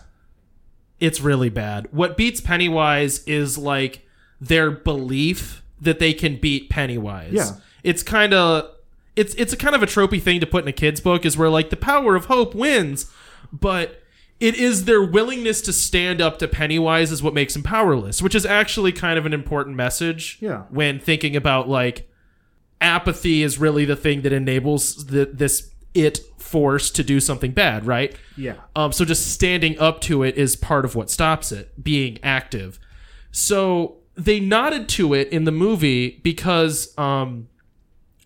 It's 0.99 1.19
really 1.21 1.49
bad. 1.49 1.87
What 1.91 2.15
beats 2.17 2.41
Pennywise 2.41 3.23
is 3.25 3.57
like 3.57 4.05
their 4.39 4.71
belief 4.71 5.63
that 5.79 5.99
they 5.99 6.13
can 6.13 6.37
beat 6.37 6.69
Pennywise. 6.69 7.33
Yeah. 7.33 7.51
it's 7.83 8.03
kind 8.03 8.33
of 8.33 8.69
it's 9.15 9.33
it's 9.35 9.51
a 9.51 9.57
kind 9.57 9.75
of 9.75 9.81
a 9.83 9.87
tropey 9.87 10.21
thing 10.21 10.39
to 10.39 10.45
put 10.47 10.63
in 10.63 10.67
a 10.67 10.71
kid's 10.73 11.01
book 11.01 11.25
is 11.25 11.37
where 11.37 11.49
like 11.49 11.69
the 11.69 11.75
power 11.77 12.15
of 12.15 12.25
hope 12.25 12.53
wins, 12.55 13.11
but 13.51 14.01
it 14.39 14.55
is 14.55 14.85
their 14.85 15.03
willingness 15.03 15.61
to 15.61 15.73
stand 15.73 16.19
up 16.21 16.39
to 16.39 16.47
Pennywise 16.47 17.11
is 17.11 17.21
what 17.21 17.33
makes 17.33 17.55
him 17.55 17.61
powerless, 17.63 18.21
which 18.21 18.33
is 18.35 18.45
actually 18.45 18.91
kind 18.91 19.17
of 19.19 19.25
an 19.25 19.33
important 19.33 19.75
message. 19.75 20.37
Yeah. 20.39 20.63
When 20.69 20.99
thinking 20.99 21.35
about 21.35 21.67
like 21.69 22.07
apathy 22.81 23.43
is 23.43 23.57
really 23.57 23.85
the 23.85 23.95
thing 23.95 24.23
that 24.23 24.33
enables 24.33 25.05
the, 25.05 25.25
this 25.25 25.71
it 25.93 26.19
force 26.37 26.89
to 26.91 27.03
do 27.03 27.19
something 27.19 27.51
bad, 27.51 27.85
right? 27.85 28.15
Yeah. 28.35 28.55
Um, 28.75 28.91
so 28.91 29.05
just 29.05 29.31
standing 29.31 29.79
up 29.79 30.01
to 30.01 30.23
it 30.23 30.35
is 30.35 30.55
part 30.55 30.85
of 30.85 30.95
what 30.95 31.09
stops 31.09 31.51
it, 31.51 31.81
being 31.81 32.19
active. 32.23 32.79
So 33.31 33.97
they 34.15 34.39
nodded 34.39 34.89
to 34.89 35.13
it 35.13 35.29
in 35.29 35.45
the 35.45 35.51
movie 35.51 36.19
because 36.23 36.97
um, 36.97 37.47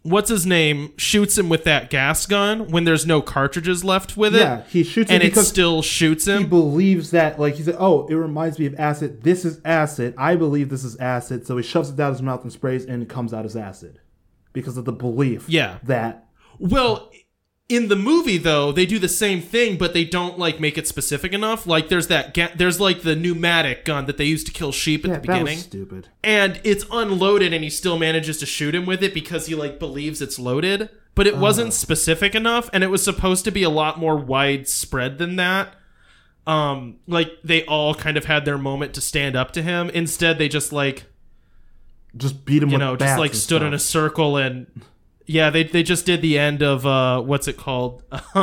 what's 0.01 0.29
his 0.29 0.45
name 0.45 0.93
shoots 0.97 1.37
him 1.37 1.49
with 1.49 1.63
that 1.65 1.89
gas 1.89 2.25
gun 2.25 2.67
when 2.69 2.83
there's 2.83 3.05
no 3.05 3.21
cartridges 3.21 3.83
left 3.83 4.17
with 4.17 4.35
it. 4.35 4.39
Yeah, 4.39 4.63
he 4.63 4.83
shoots 4.83 5.11
it 5.11 5.15
and 5.15 5.23
it 5.23 5.35
still 5.35 5.81
shoots 5.81 6.27
him. 6.27 6.43
he 6.43 6.47
believes 6.47 7.11
that 7.11 7.39
like 7.39 7.55
he 7.55 7.63
said, 7.63 7.75
oh, 7.77 8.07
it 8.07 8.15
reminds 8.15 8.57
me 8.57 8.65
of 8.65 8.75
acid. 8.79 9.23
This 9.23 9.45
is 9.45 9.61
acid. 9.65 10.15
I 10.17 10.35
believe 10.35 10.69
this 10.69 10.83
is 10.83 10.95
acid. 10.97 11.45
So 11.45 11.57
he 11.57 11.63
shoves 11.63 11.89
it 11.89 11.95
down 11.95 12.11
his 12.11 12.21
mouth 12.21 12.43
and 12.43 12.51
sprays, 12.51 12.85
and 12.85 13.03
it 13.03 13.09
comes 13.09 13.33
out 13.33 13.45
as 13.45 13.55
acid 13.55 13.99
because 14.55 14.77
of 14.77 14.85
the 14.85 14.91
belief. 14.91 15.47
Yeah. 15.47 15.77
that 15.83 16.27
Well, 16.57 17.11
in 17.67 17.87
the 17.87 17.95
movie 17.95 18.37
though, 18.37 18.71
they 18.71 18.85
do 18.85 18.99
the 18.99 19.09
same 19.09 19.41
thing, 19.41 19.77
but 19.77 19.93
they 19.93 20.05
don't 20.05 20.37
like 20.39 20.59
make 20.59 20.77
it 20.77 20.87
specific 20.87 21.33
enough. 21.33 21.65
Like 21.65 21.89
there's 21.89 22.07
that 22.07 22.33
ga- 22.33 22.53
there's 22.55 22.79
like 22.79 23.01
the 23.01 23.15
pneumatic 23.15 23.85
gun 23.85 24.05
that 24.05 24.17
they 24.17 24.25
used 24.25 24.45
to 24.47 24.53
kill 24.53 24.71
sheep 24.71 25.03
at 25.03 25.09
yeah, 25.09 25.13
the 25.15 25.21
that 25.21 25.27
beginning. 25.27 25.55
was 25.57 25.63
stupid. 25.63 26.09
and 26.23 26.59
it's 26.63 26.85
unloaded 26.91 27.53
and 27.53 27.63
he 27.63 27.69
still 27.69 27.97
manages 27.99 28.37
to 28.39 28.45
shoot 28.45 28.73
him 28.75 28.85
with 28.85 29.03
it 29.03 29.13
because 29.13 29.47
he 29.47 29.55
like 29.55 29.79
believes 29.79 30.21
it's 30.21 30.37
loaded 30.39 30.89
but 31.15 31.25
it 31.27 31.37
wasn't 31.37 31.71
specific 31.73 32.35
enough 32.35 32.69
and 32.73 32.83
it 32.83 32.87
was 32.87 33.01
supposed 33.03 33.45
to 33.45 33.51
be 33.51 33.63
a 33.63 33.69
lot 33.69 33.97
more 33.97 34.17
widespread 34.17 35.17
than 35.17 35.35
that 35.37 35.73
um 36.45 36.97
like 37.07 37.31
they 37.43 37.63
all 37.65 37.95
kind 37.95 38.17
of 38.17 38.25
had 38.25 38.45
their 38.45 38.57
moment 38.57 38.93
to 38.93 39.01
stand 39.01 39.35
up 39.35 39.51
to 39.51 39.63
him 39.63 39.89
instead 39.91 40.37
they 40.37 40.47
just 40.49 40.71
like 40.71 41.05
Just 42.17 42.45
beat 42.45 42.63
him. 42.63 42.69
you 42.69 42.77
know 42.77 42.95
just 42.95 43.19
like 43.19 43.33
stood 43.33 43.61
in 43.61 43.73
a 43.73 43.79
circle 43.79 44.37
and 44.37 44.67
yeah 45.25 45.49
they, 45.49 45.63
they 45.63 45.83
just 45.83 46.05
did 46.05 46.21
the 46.21 46.37
end 46.39 46.61
of 46.63 46.85
uh 46.85 47.21
what's 47.21 47.47
it 47.47 47.57
called 47.57 48.03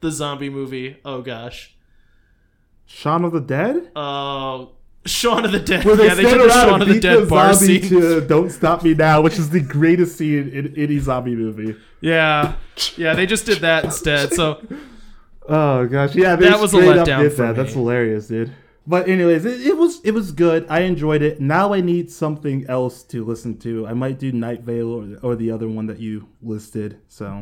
the 0.00 0.10
zombie 0.10 0.50
movie 0.50 0.96
oh 1.04 1.22
gosh 1.22 1.74
Shaun 2.86 3.24
of 3.24 3.32
the 3.32 3.40
Dead. 3.40 3.90
uh 3.96 4.66
Shaun 5.06 5.44
of 5.44 5.52
the 5.52 5.60
Dead. 5.60 5.84
Where 5.84 5.96
they 5.96 6.06
yeah, 6.06 6.14
they 6.14 6.22
did 6.24 6.40
the 6.40 6.50
Shaun 6.50 6.74
and 6.74 6.82
of 6.82 6.88
the 6.88 6.94
beat 6.94 7.02
Dead 7.02 7.22
the 7.22 7.26
bar 7.26 7.54
zombie 7.54 7.80
scene. 7.80 8.00
to 8.00 8.20
"Don't 8.20 8.50
Stop 8.50 8.82
Me 8.82 8.92
Now," 8.94 9.20
which 9.22 9.38
is 9.38 9.50
the 9.50 9.60
greatest 9.60 10.16
scene 10.18 10.48
in 10.50 10.74
any 10.76 10.98
zombie 10.98 11.34
movie. 11.36 11.76
Yeah, 12.00 12.56
yeah, 12.96 13.14
they 13.14 13.26
just 13.26 13.46
did 13.46 13.58
that 13.60 13.84
instead. 13.84 14.32
So 14.32 14.60
Oh 15.48 15.86
gosh, 15.86 16.14
yeah, 16.14 16.34
they 16.36 16.48
That 16.48 16.60
was 16.60 16.74
a 16.74 16.78
letdown 16.78 17.36
that. 17.36 17.56
That's 17.56 17.72
hilarious, 17.72 18.26
dude. 18.28 18.52
But 18.86 19.08
anyways, 19.08 19.44
it, 19.44 19.60
it 19.66 19.76
was 19.76 20.00
it 20.04 20.12
was 20.12 20.30
good. 20.32 20.66
I 20.68 20.80
enjoyed 20.80 21.22
it. 21.22 21.40
Now 21.40 21.72
I 21.72 21.80
need 21.80 22.10
something 22.10 22.64
else 22.68 23.02
to 23.04 23.24
listen 23.24 23.58
to. 23.58 23.86
I 23.86 23.94
might 23.94 24.18
do 24.18 24.30
Night 24.30 24.62
Vale 24.62 25.18
or, 25.22 25.30
or 25.32 25.36
the 25.36 25.50
other 25.50 25.68
one 25.68 25.86
that 25.86 25.98
you 25.98 26.28
listed. 26.40 27.00
So 27.08 27.40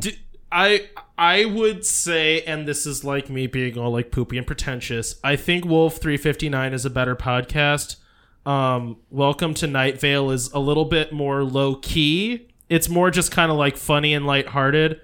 I 0.51 0.89
I 1.17 1.45
would 1.45 1.85
say, 1.85 2.41
and 2.41 2.67
this 2.67 2.85
is 2.85 3.03
like 3.03 3.29
me 3.29 3.45
being 3.45 3.77
all 3.77 3.91
like 3.91 4.11
poopy 4.11 4.37
and 4.37 4.47
pretentious. 4.47 5.19
I 5.23 5.35
think 5.35 5.65
Wolf 5.65 5.97
three 5.97 6.17
fifty 6.17 6.49
nine 6.49 6.73
is 6.73 6.85
a 6.85 6.89
better 6.89 7.15
podcast. 7.15 7.97
Um, 8.45 8.97
Welcome 9.09 9.53
to 9.55 9.67
Night 9.67 9.99
Vale 9.99 10.31
is 10.31 10.51
a 10.51 10.59
little 10.59 10.85
bit 10.85 11.11
more 11.11 11.43
low 11.43 11.75
key. 11.75 12.47
It's 12.69 12.89
more 12.89 13.11
just 13.11 13.31
kind 13.31 13.51
of 13.51 13.57
like 13.57 13.77
funny 13.77 14.13
and 14.15 14.25
lighthearted. 14.25 14.99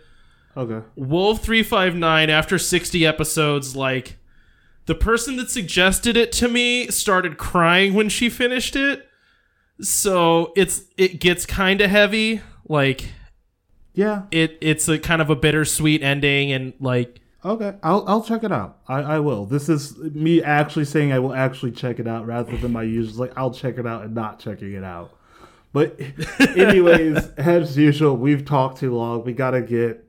okay, 0.57 0.85
Wolf 0.95 1.41
three 1.41 1.61
five 1.63 1.95
nine 1.95 2.29
after 2.31 2.57
sixty 2.57 3.05
episodes, 3.05 3.75
like 3.75 4.17
the 4.85 4.95
person 4.95 5.37
that 5.37 5.49
suggested 5.49 6.17
it 6.17 6.31
to 6.33 6.47
me 6.47 6.87
started 6.87 7.37
crying 7.37 7.93
when 7.93 8.09
she 8.09 8.29
finished 8.29 8.75
it. 8.75 9.07
So 9.79 10.53
it's 10.55 10.83
it 10.97 11.19
gets 11.19 11.45
kind 11.45 11.81
of 11.81 11.89
heavy. 11.89 12.41
Like 12.67 13.13
yeah, 13.93 14.23
it 14.31 14.57
it's 14.61 14.87
a 14.87 14.99
kind 14.99 15.21
of 15.21 15.29
a 15.29 15.35
bittersweet 15.35 16.01
ending 16.01 16.51
and 16.51 16.73
like 16.79 17.19
okay. 17.43 17.75
I'll 17.83 18.03
I'll 18.07 18.23
check 18.23 18.43
it 18.43 18.51
out. 18.51 18.79
I, 18.87 19.01
I 19.01 19.19
will. 19.19 19.45
This 19.45 19.69
is 19.69 19.97
me 19.97 20.41
actually 20.41 20.85
saying 20.85 21.11
I 21.11 21.19
will 21.19 21.33
actually 21.33 21.71
check 21.71 21.99
it 21.99 22.07
out 22.07 22.25
rather 22.25 22.55
than 22.57 22.71
my 22.71 22.83
usual 22.83 23.19
like 23.19 23.33
I'll 23.37 23.53
check 23.53 23.77
it 23.77 23.85
out 23.85 24.03
and 24.03 24.15
not 24.15 24.39
checking 24.39 24.73
it 24.73 24.83
out. 24.83 25.17
But 25.73 25.99
anyways, 26.57 27.27
as 27.37 27.77
usual, 27.77 28.17
we've 28.17 28.45
talked 28.45 28.79
too 28.79 28.95
long. 28.95 29.23
We 29.23 29.33
gotta 29.33 29.61
get. 29.61 30.05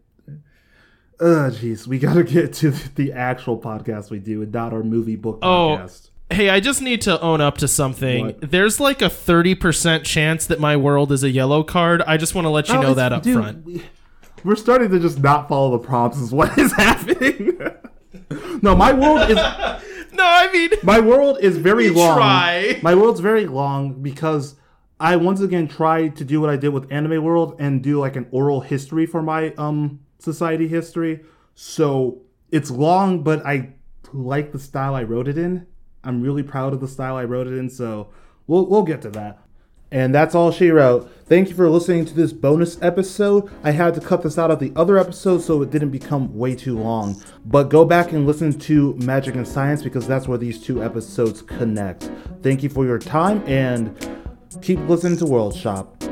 Uh, 1.21 1.51
jeez, 1.53 1.87
we 1.87 1.99
gotta 1.99 2.25
get 2.25 2.53
to 2.55 2.71
the 2.97 3.13
actual 3.13 3.59
podcast 3.59 4.11
we 4.11 4.19
do 4.19 4.43
and 4.43 4.53
not 4.53 4.73
our 4.73 4.83
movie 4.83 5.17
book 5.17 5.39
Oh. 5.43 5.79
podcast. 5.81 6.11
hey 6.31 6.49
i 6.49 6.59
just 6.61 6.81
need 6.81 7.03
to 7.03 7.21
own 7.21 7.41
up 7.43 7.59
to 7.59 7.69
something 7.69 8.25
What? 8.27 8.51
there's 8.51 8.81
like 8.81 9.03
a 9.03 9.07
30% 9.11 10.03
chance 10.05 10.47
that 10.47 10.59
my 10.59 10.77
world 10.79 11.13
is 11.13 11.23
a 11.23 11.31
yellow 11.31 11.63
card 11.63 12.01
i 12.07 12.17
just 12.17 12.35
want 12.35 12.47
to 12.47 12.49
let 12.49 12.69
you 12.71 12.77
Oh, 12.77 12.81
know 12.83 12.95
that 12.95 13.13
up 13.13 13.23
dude, 13.23 13.35
front 13.35 13.65
we- 13.67 13.83
We're 14.43 14.57
starting 14.57 14.91
to 14.91 14.99
just 14.99 15.21
not 15.21 15.49
follow 15.49 15.73
the 15.79 15.87
prompts. 15.87 16.19
Is 16.19 16.33
what 16.33 16.57
is 16.59 16.73
happening? 16.73 17.59
no, 18.63 18.75
my 18.75 18.93
world 18.93 19.31
is 19.31 19.37
no 20.13 20.25
i 20.25 20.51
mean 20.53 20.71
my 20.83 20.99
world 21.01 21.39
is 21.41 21.57
very 21.59 21.91
long. 21.91 22.17
try. 22.17 22.81
My 22.83 22.95
world's 22.95 23.21
very 23.21 23.47
long 23.47 24.03
because 24.03 24.57
I 24.99 25.17
once 25.17 25.41
again 25.41 25.67
tried 25.69 26.17
to 26.17 26.25
do 26.25 26.41
what 26.41 26.49
I 26.49 26.57
did 26.57 26.69
with 26.71 26.91
Anime 26.93 27.23
World 27.25 27.57
and 27.59 27.83
do 27.83 27.99
like 28.01 28.15
an 28.17 28.27
oral 28.31 28.61
history 28.61 29.05
for 29.05 29.21
my 29.23 29.53
um 29.59 30.01
society 30.23 30.69
history. 30.69 31.25
So 31.55 32.23
it's 32.51 32.71
long, 32.71 33.23
but 33.23 33.45
I 33.45 33.75
like 34.13 34.53
the 34.53 34.59
style 34.59 34.95
I 34.95 35.03
wrote 35.03 35.29
it 35.29 35.39
in. 35.39 35.67
I'm 36.05 36.23
really 36.23 36.43
proud 36.43 36.73
of 36.73 36.81
the 36.81 36.89
style 36.89 37.17
I 37.17 37.25
wrote 37.25 37.47
it 37.47 37.55
in. 37.55 37.71
So 37.71 38.09
we'll 38.47 38.67
we'll 38.67 38.83
get 38.83 39.03
to 39.03 39.11
that. 39.11 39.39
And 39.93 40.15
that's 40.15 40.35
all 40.35 40.51
she 40.51 40.71
wrote. 40.71 41.13
Thank 41.27 41.51
you 41.51 41.55
for 41.55 41.69
listening 41.69 42.07
to 42.07 42.15
this 42.15 42.33
bonus 42.33 42.81
episode. 42.81 43.51
I 43.63 43.73
had 43.73 43.93
to 43.95 44.01
cut 44.01 44.23
this 44.23 44.39
out 44.39 44.51
of 44.51 44.59
the 44.59 44.73
other 44.75 44.97
episode 44.97 45.43
so 45.43 45.61
it 45.61 45.71
didn't 45.71 45.91
become 45.91 46.35
way 46.35 46.55
too 46.55 46.79
long. 46.79 47.23
But 47.45 47.65
go 47.65 47.85
back 47.85 48.13
and 48.13 48.27
listen 48.27 48.59
to 48.61 48.95
Magic 48.95 49.35
and 49.35 49.47
Science 49.47 49.83
because 49.83 50.09
that's 50.09 50.27
where 50.27 50.39
these 50.39 50.59
two 50.63 50.83
episodes 50.83 51.43
connect. 51.43 52.11
Thank 52.43 52.63
you 52.63 52.71
for 52.71 52.87
your 52.87 52.99
time 52.99 53.47
and 53.47 53.95
keep 54.63 54.79
listening 54.89 55.19
to 55.19 55.27
World 55.27 55.55
Shop. 55.55 56.03